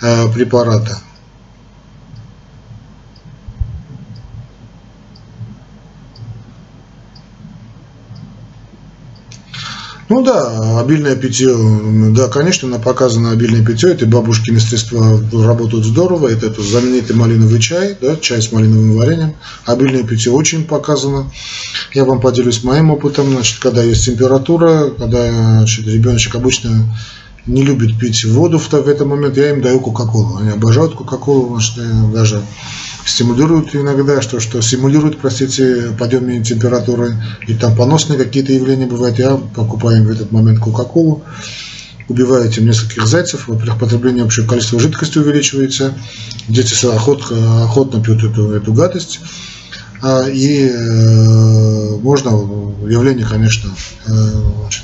а, 0.00 0.28
препарата. 0.28 0.98
Ну 10.12 10.20
да, 10.20 10.78
обильное 10.78 11.16
питье, 11.16 11.56
да, 12.10 12.28
конечно, 12.28 12.68
на 12.68 12.78
показано 12.78 13.30
обильное 13.30 13.64
питье, 13.64 13.94
эти 13.94 14.04
бабушкины 14.04 14.60
средства 14.60 15.18
работают 15.32 15.86
здорово, 15.86 16.28
это, 16.28 16.48
это 16.48 16.60
знаменитый 16.60 17.16
малиновый 17.16 17.58
чай, 17.58 17.96
да, 17.98 18.16
чай 18.16 18.42
с 18.42 18.52
малиновым 18.52 18.94
вареньем, 18.94 19.32
обильное 19.64 20.02
питье 20.02 20.30
очень 20.30 20.66
показано. 20.66 21.30
Я 21.94 22.04
вам 22.04 22.20
поделюсь 22.20 22.62
моим 22.62 22.90
опытом, 22.90 23.30
значит, 23.30 23.58
когда 23.60 23.82
есть 23.82 24.04
температура, 24.04 24.90
когда 24.90 25.60
значит, 25.60 25.86
ребеночек 25.86 26.34
обычно 26.34 26.94
не 27.46 27.62
любит 27.62 27.98
пить 27.98 28.22
воду 28.26 28.58
в, 28.58 28.70
в 28.70 28.88
этот 28.88 29.06
момент, 29.06 29.38
я 29.38 29.48
им 29.48 29.62
даю 29.62 29.80
кока-колу. 29.80 30.36
Они 30.36 30.50
обожают 30.50 30.94
кока-колу, 30.94 31.54
значит, 31.54 32.12
даже 32.12 32.42
стимулируют 33.04 33.74
иногда, 33.74 34.22
что, 34.22 34.40
что 34.40 34.60
стимулирует, 34.60 35.18
простите, 35.18 35.94
подъем 35.98 36.42
температуры, 36.42 37.16
и 37.46 37.54
там 37.54 37.76
поносные 37.76 38.18
какие-то 38.18 38.52
явления 38.52 38.86
бывают. 38.86 39.18
Я 39.18 39.36
покупаю 39.36 40.04
в 40.04 40.10
этот 40.10 40.32
момент 40.32 40.60
Кока-Колу, 40.60 41.22
убиваю 42.08 42.48
этим 42.48 42.66
нескольких 42.66 43.06
зайцев, 43.06 43.48
во-первых, 43.48 43.78
потребление 43.78 44.24
общего 44.24 44.46
количества 44.46 44.80
жидкости 44.80 45.18
увеличивается, 45.18 45.94
дети 46.48 46.74
охотно, 46.86 47.64
охотно 47.64 48.02
пьют 48.02 48.22
эту, 48.24 48.52
эту 48.52 48.72
гадость. 48.72 49.20
А, 50.02 50.28
и 50.28 50.68
э, 50.68 51.96
можно 51.98 52.30
явление, 52.88 53.24
конечно, 53.24 53.70
значит, 54.04 54.82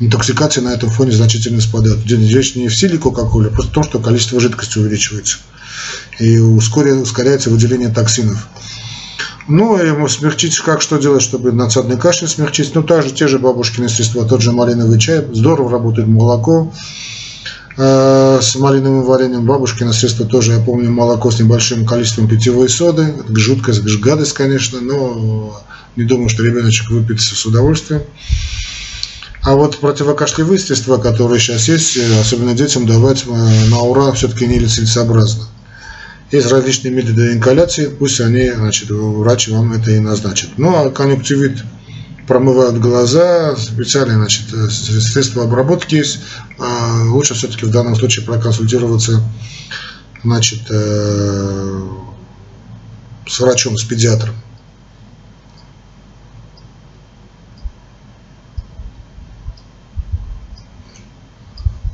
интоксикация 0.00 0.62
на 0.62 0.68
этом 0.74 0.90
фоне 0.90 1.12
значительно 1.12 1.60
спадает. 1.60 2.00
Здесь 2.00 2.56
не 2.56 2.68
в 2.68 2.76
силе 2.76 2.98
Кока-Колы, 2.98 3.46
а 3.46 3.50
просто 3.50 3.70
в 3.70 3.74
том, 3.74 3.84
что 3.84 3.98
количество 4.00 4.40
жидкости 4.40 4.78
увеличивается. 4.78 5.38
И 6.18 6.38
ускоряется 6.38 7.50
выделение 7.50 7.88
токсинов. 7.88 8.48
Ну, 9.46 9.76
ему 9.76 10.08
смягчить, 10.08 10.58
как 10.60 10.80
что 10.80 10.96
делать, 10.96 11.22
чтобы 11.22 11.52
надсадный 11.52 11.98
кашель 11.98 12.28
смягчить? 12.28 12.74
Ну, 12.74 12.82
также 12.82 13.10
те 13.10 13.28
же 13.28 13.38
бабушкины 13.38 13.88
средства, 13.90 14.24
тот 14.24 14.40
же 14.40 14.52
малиновый 14.52 14.98
чай, 14.98 15.22
здорово 15.32 15.70
работает 15.70 16.08
молоко, 16.08 16.72
э, 17.76 18.38
с 18.40 18.56
малиновым 18.56 19.02
вареньем 19.02 19.44
бабушкино 19.44 19.92
средство 19.92 20.24
тоже, 20.24 20.52
я 20.52 20.60
помню, 20.60 20.90
молоко 20.90 21.30
с 21.30 21.38
небольшим 21.38 21.84
количеством 21.84 22.26
питьевой 22.26 22.70
соды, 22.70 23.14
жуткая 23.28 23.76
гадость, 24.00 24.32
конечно, 24.32 24.80
но 24.80 25.62
не 25.96 26.04
думаю, 26.04 26.30
что 26.30 26.42
ребеночек 26.42 26.88
выпьет 26.90 27.20
с 27.20 27.44
удовольствием. 27.44 28.02
А 29.42 29.54
вот 29.56 29.76
противокашлевые 29.76 30.58
средства, 30.58 30.96
которые 30.96 31.38
сейчас 31.38 31.68
есть, 31.68 31.98
э, 31.98 32.20
особенно 32.20 32.54
детям 32.54 32.86
давать 32.86 33.24
э, 33.26 33.68
на 33.68 33.80
ура 33.80 34.10
все-таки 34.12 34.46
нелицелесообразно. 34.46 35.44
Есть 36.30 36.50
различные 36.50 36.92
методы 36.92 37.32
ингаляции, 37.32 37.86
пусть 37.86 38.20
они, 38.20 38.50
значит, 38.50 38.90
врач 38.90 39.48
вам 39.48 39.72
это 39.72 39.90
и 39.90 40.00
назначит. 40.00 40.50
Ну, 40.56 40.74
а 40.74 40.90
конъюнктивит 40.90 41.62
промывают 42.26 42.78
глаза, 42.78 43.54
специальные 43.56 44.16
значит, 44.16 44.46
средства 44.70 45.44
обработки 45.44 45.94
есть. 45.94 46.20
А 46.58 47.04
лучше 47.04 47.34
все-таки 47.34 47.66
в 47.66 47.70
данном 47.70 47.94
случае 47.94 48.24
проконсультироваться 48.24 49.22
значит, 50.22 50.60
э, 50.70 51.82
с 53.26 53.40
врачом, 53.40 53.76
с 53.76 53.84
педиатром. 53.84 54.34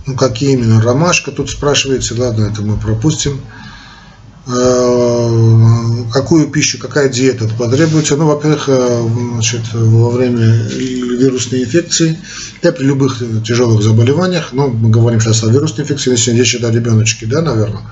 Ну, 0.06 0.16
какие 0.16 0.52
именно? 0.52 0.80
Ромашка 0.80 1.30
тут 1.30 1.50
спрашивается, 1.50 2.18
ладно, 2.18 2.44
это 2.44 2.62
мы 2.62 2.76
пропустим. 2.76 3.40
Э, 4.52 6.04
какую 6.12 6.48
пищу, 6.48 6.78
какая 6.78 7.08
диета 7.08 7.48
потребуется. 7.56 8.16
Ну, 8.16 8.26
во-первых, 8.26 8.64
э, 8.68 9.08
значит, 9.34 9.62
во 9.72 10.10
время 10.10 10.46
вирусной 10.46 11.62
инфекции, 11.62 12.18
да, 12.62 12.72
при 12.72 12.84
любых 12.84 13.22
тяжелых 13.44 13.82
заболеваниях, 13.82 14.52
ну, 14.52 14.68
мы 14.68 14.90
говорим 14.90 15.20
сейчас 15.20 15.44
о 15.44 15.50
вирусной 15.50 15.84
инфекции, 15.84 16.12
если 16.12 16.32
здесь 16.32 16.50
сюда 16.50 16.70
ребеночки, 16.70 17.26
да, 17.26 17.42
наверное. 17.42 17.82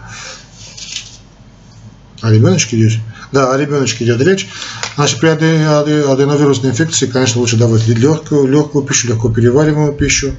О 2.22 2.32
ребеночке 2.32 2.76
идет? 2.76 2.98
Да, 3.30 3.52
о 3.52 3.58
ребеночке 3.58 4.04
идет 4.04 4.20
речь. 4.20 4.48
Значит, 4.96 5.20
при 5.20 5.28
аденовирусной 5.28 6.70
инфекции, 6.70 7.06
конечно, 7.06 7.40
лучше 7.40 7.56
давать 7.56 7.86
легкую, 7.86 8.48
легкую 8.48 8.84
пищу, 8.84 9.08
легко 9.08 9.28
перевариваемую 9.28 9.92
пищу. 9.92 10.34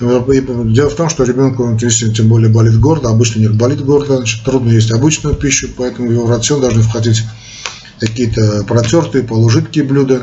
Дело 0.00 0.88
в 0.88 0.94
том, 0.94 1.10
что 1.10 1.24
ребенку, 1.24 1.76
тем 1.78 2.28
более 2.28 2.48
болит 2.48 2.80
горло, 2.80 3.10
обычно 3.10 3.40
у 3.40 3.42
них 3.42 3.54
болит 3.54 3.84
горло, 3.84 4.16
значит, 4.16 4.42
трудно 4.44 4.70
есть 4.70 4.90
обычную 4.90 5.36
пищу, 5.36 5.68
поэтому 5.76 6.08
в 6.08 6.12
его 6.12 6.26
рацион 6.26 6.62
должны 6.62 6.82
входить 6.82 7.22
какие-то 7.98 8.64
протертые, 8.64 9.24
полужидкие 9.24 9.84
блюда. 9.84 10.22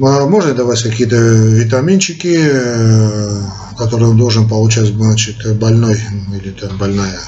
А 0.00 0.26
можно 0.26 0.54
давать 0.54 0.82
какие-то 0.82 1.16
витаминчики, 1.16 2.38
э, 2.40 3.42
которые 3.76 4.08
он 4.08 4.16
должен 4.16 4.48
получать, 4.48 4.86
значит, 4.86 5.58
больной 5.58 6.00
или 6.32 6.50
там 6.52 6.78
больная. 6.78 7.20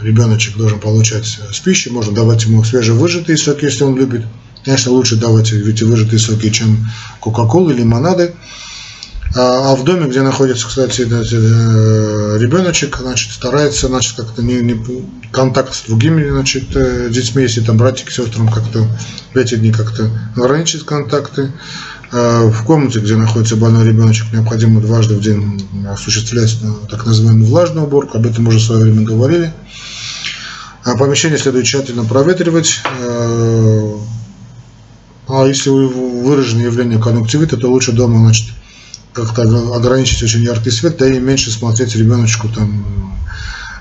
Ребеночек 0.00 0.56
должен 0.56 0.80
получать 0.80 1.24
с 1.24 1.60
пищи, 1.60 1.88
можно 1.88 2.12
давать 2.12 2.44
ему 2.44 2.62
свежевыжатые 2.62 3.38
соки, 3.38 3.64
если 3.64 3.84
он 3.84 3.96
любит. 3.96 4.26
Конечно, 4.64 4.92
лучше 4.92 5.16
давать 5.16 5.52
эти 5.52 5.84
выжатые 5.84 6.18
соки, 6.18 6.50
чем 6.50 6.86
кока-колы, 7.20 7.72
лимонады. 7.72 8.34
А, 9.34 9.72
а 9.72 9.76
в 9.76 9.84
доме, 9.84 10.08
где 10.08 10.22
находится, 10.22 10.66
кстати, 10.66 11.02
э, 11.02 12.38
ребеночек, 12.38 12.96
значит, 12.98 13.32
старается, 13.32 13.86
значит, 13.86 14.16
как-то 14.16 14.42
не, 14.42 14.60
не 14.60 14.76
контакт 15.30 15.72
с 15.72 15.82
другими, 15.82 16.28
значит, 16.28 16.64
э, 16.74 17.08
детьми, 17.10 17.44
если 17.44 17.60
там 17.60 17.76
братик, 17.76 18.10
сестрам 18.10 18.48
как-то 18.48 18.86
в 19.32 19.36
эти 19.36 19.54
дни 19.54 19.70
как-то 19.72 20.10
ограничить 20.34 20.84
контакты. 20.84 21.52
А, 22.12 22.50
в 22.50 22.64
комнате, 22.64 22.98
где 22.98 23.14
находится 23.14 23.54
больной 23.54 23.86
ребеночек, 23.86 24.32
необходимо 24.32 24.80
дважды 24.80 25.14
в 25.14 25.20
день 25.20 25.64
осуществлять 25.88 26.58
ну, 26.60 26.78
так 26.90 27.06
называемую 27.06 27.46
влажную 27.46 27.86
уборку, 27.86 28.18
об 28.18 28.26
этом 28.26 28.48
уже 28.48 28.58
в 28.58 28.62
свое 28.62 28.82
время 28.82 29.02
говорили. 29.02 29.54
А 30.82 30.96
помещение 30.96 31.38
следует 31.38 31.66
тщательно 31.66 32.04
проветривать. 32.04 32.80
Э, 33.00 33.92
а 35.28 35.46
если 35.46 35.70
выражено 35.70 36.62
явление 36.62 37.00
конъюнктивита, 37.00 37.56
то 37.56 37.70
лучше 37.70 37.92
дома, 37.92 38.18
значит, 38.18 38.48
как-то 39.12 39.42
ограничить 39.74 40.22
очень 40.22 40.42
яркий 40.42 40.70
свет, 40.70 40.96
да 40.98 41.06
и 41.06 41.18
меньше 41.18 41.50
смотреть 41.50 41.96
ребеночку 41.96 42.48
там 42.48 43.16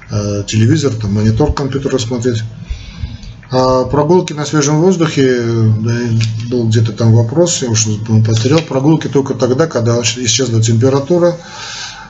э, 0.09 0.43
телевизор, 0.47 0.93
там 0.93 1.13
монитор 1.13 1.53
компьютера 1.53 1.97
смотреть. 1.97 2.43
А 3.51 3.85
прогулки 3.85 4.33
на 4.33 4.45
свежем 4.45 4.79
воздухе, 4.79 5.41
да, 5.79 5.95
был 6.49 6.67
где-то 6.67 6.93
там 6.93 7.13
вопрос, 7.13 7.63
я 7.63 7.69
уже 7.69 7.97
потерял, 8.25 8.61
прогулки 8.61 9.07
только 9.07 9.33
тогда, 9.33 9.65
когда 9.65 9.99
исчезла 10.01 10.61
температура, 10.61 11.35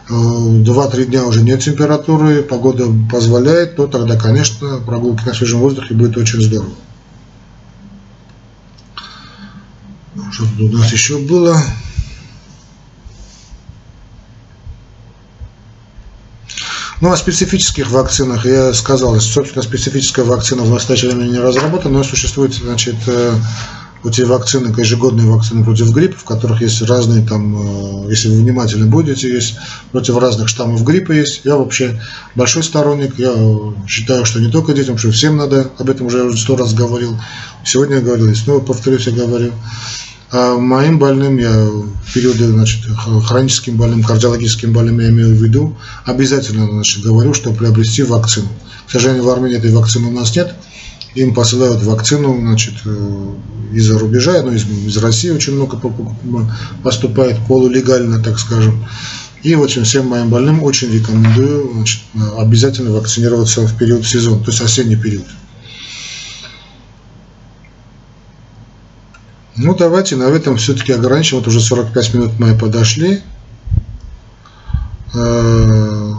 2-3 0.10 0.66
э, 1.02 1.06
дня 1.06 1.26
уже 1.26 1.42
нет 1.42 1.62
температуры, 1.62 2.42
погода 2.42 2.88
позволяет, 3.10 3.76
то 3.76 3.88
тогда, 3.88 4.18
конечно, 4.18 4.80
прогулки 4.86 5.24
на 5.26 5.34
свежем 5.34 5.60
воздухе 5.60 5.94
будет 5.94 6.18
очень 6.18 6.42
здорово. 6.42 6.74
Что 10.32 10.44
тут 10.58 10.74
у 10.74 10.78
нас 10.78 10.92
еще 10.92 11.20
было? 11.20 11.58
Ну, 17.02 17.14
о 17.14 17.16
специфических 17.16 17.90
вакцинах 17.92 18.46
я 18.46 18.74
сказал, 18.74 19.18
собственно, 19.22 19.64
специфическая 19.64 20.26
вакцина 20.26 20.64
в 20.64 20.70
настоящее 20.70 21.12
время 21.12 21.30
не 21.30 21.40
разработана, 21.40 22.00
но 22.00 22.04
существует, 22.04 22.54
значит, 22.54 22.96
э, 23.08 23.36
эти 24.04 24.22
вакцины, 24.22 24.78
ежегодные 24.78 25.28
вакцины 25.28 25.64
против 25.64 25.92
гриппа, 25.92 26.20
в 26.20 26.26
которых 26.26 26.62
есть 26.62 26.82
разные 26.82 27.26
там, 27.26 28.06
э, 28.06 28.10
если 28.10 28.28
вы 28.28 28.42
внимательно 28.42 28.86
будете, 28.88 29.34
есть 29.34 29.56
против 29.94 30.18
разных 30.18 30.50
штаммов 30.50 30.84
гриппа 30.84 31.14
есть. 31.14 31.46
Я 31.46 31.56
вообще 31.56 32.02
большой 32.36 32.64
сторонник, 32.64 33.18
я 33.18 33.34
считаю, 33.88 34.26
что 34.26 34.42
не 34.42 34.52
только 34.52 34.74
детям, 34.74 34.98
что 34.98 35.12
всем 35.12 35.38
надо, 35.38 35.72
об 35.78 35.90
этом 35.90 36.08
уже 36.08 36.36
сто 36.36 36.58
раз 36.58 36.74
говорил, 36.74 37.18
сегодня 37.64 37.96
я 37.96 38.02
говорил, 38.02 38.28
и 38.28 38.36
снова 38.36 38.60
повторюсь, 38.60 39.08
я 39.08 39.14
говорю. 39.14 39.54
А 40.32 40.58
моим 40.58 41.00
больным, 41.00 41.38
я 41.38 41.52
в 41.52 42.14
периоды, 42.14 42.48
значит, 42.48 42.82
хроническим 43.26 43.78
больным, 43.78 44.04
кардиологическим 44.04 44.72
больным 44.72 45.00
я 45.00 45.10
имею 45.10 45.36
в 45.36 45.44
виду, 45.44 45.76
обязательно, 46.06 46.68
значит, 46.68 47.04
говорю, 47.04 47.34
что 47.34 47.52
приобрести 47.52 48.04
вакцину. 48.04 48.48
К 48.88 48.92
сожалению, 48.92 49.24
в 49.24 49.30
Армении 49.30 49.58
этой 49.58 49.72
вакцины 49.72 50.08
у 50.08 50.12
нас 50.12 50.36
нет. 50.36 50.54
Им 51.16 51.34
посылают 51.34 51.82
вакцину, 51.84 52.38
значит, 52.40 52.76
э, 52.86 53.34
из-за 53.74 53.98
рубежа, 53.98 54.42
ну, 54.44 54.52
из, 54.52 54.66
из 54.66 54.98
России 54.98 55.32
очень 55.32 55.56
много 55.56 55.80
поступает 56.84 57.38
полулегально, 57.48 58.20
так 58.22 58.38
скажем. 58.38 58.86
И 59.42 59.56
вот 59.56 59.72
всем 59.72 60.08
моим 60.08 60.30
больным 60.30 60.62
очень 60.64 60.92
рекомендую 60.92 61.72
значит, 61.74 62.02
обязательно 62.38 62.92
вакцинироваться 62.92 63.62
в 63.62 63.78
период 63.78 64.06
сезона, 64.06 64.44
то 64.44 64.52
есть 64.52 64.62
осенний 64.62 64.98
период. 64.98 65.26
Ну, 69.62 69.76
давайте 69.76 70.16
на 70.16 70.24
этом 70.24 70.56
все-таки 70.56 70.94
ограничим. 70.94 71.38
Вот 71.38 71.48
уже 71.48 71.60
45 71.60 72.14
минут 72.14 72.32
мы 72.40 72.58
подошли. 72.58 73.22
Э, 75.14 76.14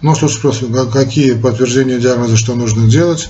ну, 0.00 0.14
что 0.14 0.28
спрос, 0.28 0.62
какие 0.90 1.34
подтверждения 1.34 1.98
диагноза, 1.98 2.38
что 2.38 2.54
нужно 2.54 2.88
делать. 2.88 3.28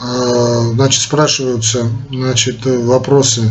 Э, 0.00 0.70
значит, 0.74 1.02
спрашиваются 1.02 1.90
значит, 2.08 2.64
вопросы, 2.64 3.50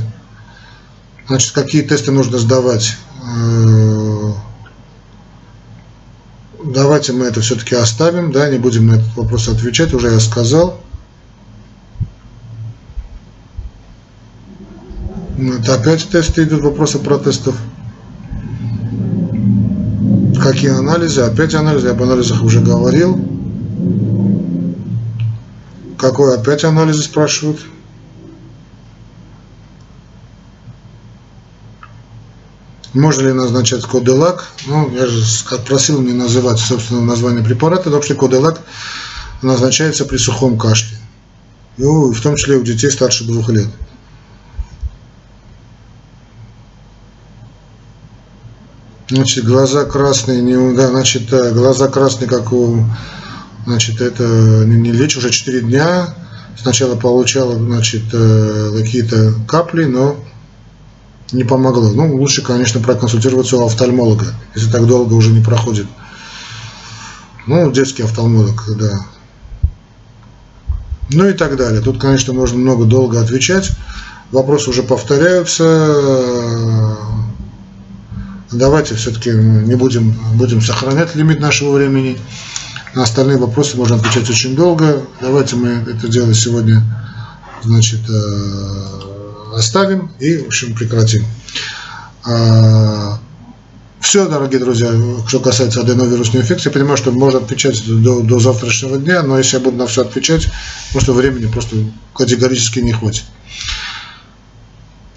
значит, 1.28 1.52
какие 1.52 1.82
тесты 1.82 2.14
нужно 2.14 2.38
сдавать 2.38 2.96
э, 3.22 4.32
давайте 6.64 7.14
мы 7.14 7.26
это 7.26 7.42
все-таки 7.42 7.76
оставим, 7.76 8.32
да, 8.32 8.50
не 8.50 8.58
будем 8.58 8.88
на 8.88 8.94
этот 8.94 9.16
вопрос 9.16 9.48
отвечать, 9.48 9.94
уже 9.94 10.10
я 10.12 10.20
сказал. 10.20 10.82
Это 15.38 15.76
опять 15.76 16.08
тесты 16.10 16.44
идут, 16.44 16.62
вопросы 16.62 17.00
про 17.00 17.18
тестов. 17.18 17.56
Какие 20.42 20.72
анализы? 20.72 21.22
Опять 21.22 21.56
анализы, 21.56 21.88
я 21.88 21.94
об 21.94 22.04
анализах 22.04 22.44
уже 22.44 22.62
говорил. 22.62 23.20
Какой 25.98 26.36
опять 26.36 26.64
анализы 26.64 27.04
спрашивают? 27.04 27.60
Можно 32.94 33.28
ли 33.28 33.34
назначать 33.34 33.84
коделак? 33.84 34.48
Ну, 34.68 34.92
я 34.92 35.08
же 35.08 35.24
просил 35.66 36.02
не 36.02 36.12
называть 36.12 36.60
собственное 36.60 37.04
название 37.04 37.44
препарата, 37.44 37.90
вообще 37.90 38.16
коделак 38.16 38.60
назначается 39.42 40.06
при 40.06 40.18
сухом 40.18 40.58
кашле. 40.58 40.98
Ну, 41.78 42.12
в 42.12 42.22
том 42.22 42.36
числе 42.36 42.58
у 42.58 42.64
детей 42.64 42.92
старше 42.92 43.24
двух 43.24 43.50
лет. 43.50 43.68
Значит, 49.10 49.46
глаза 49.46 49.86
красные, 49.86 50.42
не, 50.42 50.76
да, 50.76 50.88
значит, 50.88 51.32
э, 51.34 51.52
глаза 51.52 51.90
красные, 51.90 52.30
как 52.30 52.54
у, 52.54 52.86
значит, 53.66 54.00
это 54.00 54.24
не, 54.66 54.78
не 54.78 54.92
лечь 54.92 55.18
уже 55.18 55.32
4 55.32 55.62
дня. 55.62 56.16
Сначала 56.58 56.96
получала, 56.96 57.58
значит, 57.58 58.04
э, 58.14 58.72
какие-то 58.74 59.34
капли, 59.48 59.84
но 59.84 60.18
не 61.32 61.44
помогло. 61.44 61.92
Ну, 61.92 62.16
лучше, 62.16 62.42
конечно, 62.42 62.82
проконсультироваться 62.82 63.58
у 63.58 63.66
офтальмолога, 63.66 64.28
если 64.56 64.72
так 64.72 64.86
долго 64.86 65.14
уже 65.14 65.32
не 65.32 65.44
проходит. 65.44 65.88
Ну, 67.48 67.72
детский 67.72 68.04
офтальмолог, 68.04 68.64
да. 68.78 69.06
Ну 71.10 71.28
и 71.28 71.34
так 71.34 71.58
далее. 71.58 71.82
Тут, 71.82 72.00
конечно, 72.00 72.34
можно 72.34 72.58
много 72.58 72.86
долго 72.86 73.20
отвечать. 73.20 73.72
Вопросы 74.32 74.70
уже 74.70 74.84
повторяются. 74.84 76.98
Давайте 78.52 78.96
все-таки 78.96 79.32
не 79.32 79.76
будем, 79.76 80.16
будем 80.36 80.62
сохранять 80.62 81.16
лимит 81.16 81.40
нашего 81.40 81.76
времени. 81.76 82.18
На 82.94 83.04
остальные 83.04 83.38
вопросы 83.38 83.78
можно 83.78 83.96
отвечать 83.96 84.30
очень 84.30 84.56
долго. 84.56 85.04
Давайте 85.22 85.56
мы 85.56 85.70
это 85.70 86.08
дело 86.08 86.34
сегодня 86.34 86.84
значит, 87.64 88.02
э, 88.10 89.21
оставим 89.56 90.12
и, 90.20 90.38
в 90.38 90.48
общем, 90.48 90.76
прекратим. 90.76 91.26
А, 92.26 93.20
Все, 94.00 94.28
дорогие 94.28 94.60
друзья, 94.60 94.92
что 95.28 95.40
касается 95.40 95.82
аденовирусной 95.82 96.42
инфекции, 96.42 96.70
я 96.70 96.74
понимаю, 96.74 96.98
что 96.98 97.12
можно 97.12 97.40
отвечать 97.40 97.84
до, 97.86 98.22
до 98.22 98.40
завтрашнего 98.40 98.98
дня, 98.98 99.22
но 99.22 99.38
если 99.38 99.58
я 99.58 99.64
буду 99.64 99.78
на 99.78 99.86
все 99.86 100.02
отвечать, 100.02 100.48
просто 100.92 101.14
времени 101.14 101.46
просто 101.46 101.76
категорически 102.16 102.80
не 102.80 102.94
хватит. 102.94 103.24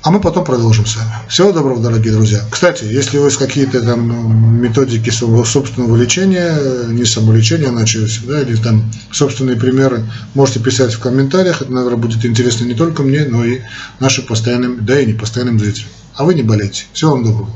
А 0.04 0.10
мы 0.10 0.20
потом 0.20 0.44
продолжим 0.44 0.84
с 0.84 0.96
вами. 0.96 1.08
Всего 1.30 1.50
доброго, 1.50 1.80
дорогие 1.80 2.12
друзья. 2.12 2.44
Кстати, 2.50 2.84
если 2.84 3.16
у 3.16 3.22
вас 3.22 3.38
какие-то 3.38 3.80
там 3.80 4.60
методики 4.60 5.08
своего 5.08 5.46
собственного 5.46 5.96
лечения, 5.96 6.54
не 6.88 7.06
самолечения, 7.06 7.70
начались, 7.70 8.18
да, 8.18 8.42
или 8.42 8.54
там 8.56 8.84
собственные 9.10 9.56
примеры, 9.56 10.04
можете 10.34 10.60
писать 10.60 10.92
в 10.92 10.98
комментариях. 10.98 11.62
Это, 11.62 11.72
наверное, 11.72 11.96
будет 11.96 12.22
интересно 12.26 12.66
не 12.66 12.74
только 12.74 13.02
мне, 13.02 13.24
но 13.24 13.46
и 13.46 13.62
нашим 13.98 14.26
постоянным, 14.26 14.84
да 14.84 15.00
и 15.00 15.06
не 15.06 15.14
постоянным 15.14 15.58
зрителям. 15.58 15.88
А 16.16 16.24
вы 16.24 16.34
не 16.34 16.42
болейте. 16.42 16.84
Всего 16.92 17.12
вам 17.12 17.24
доброго. 17.24 17.48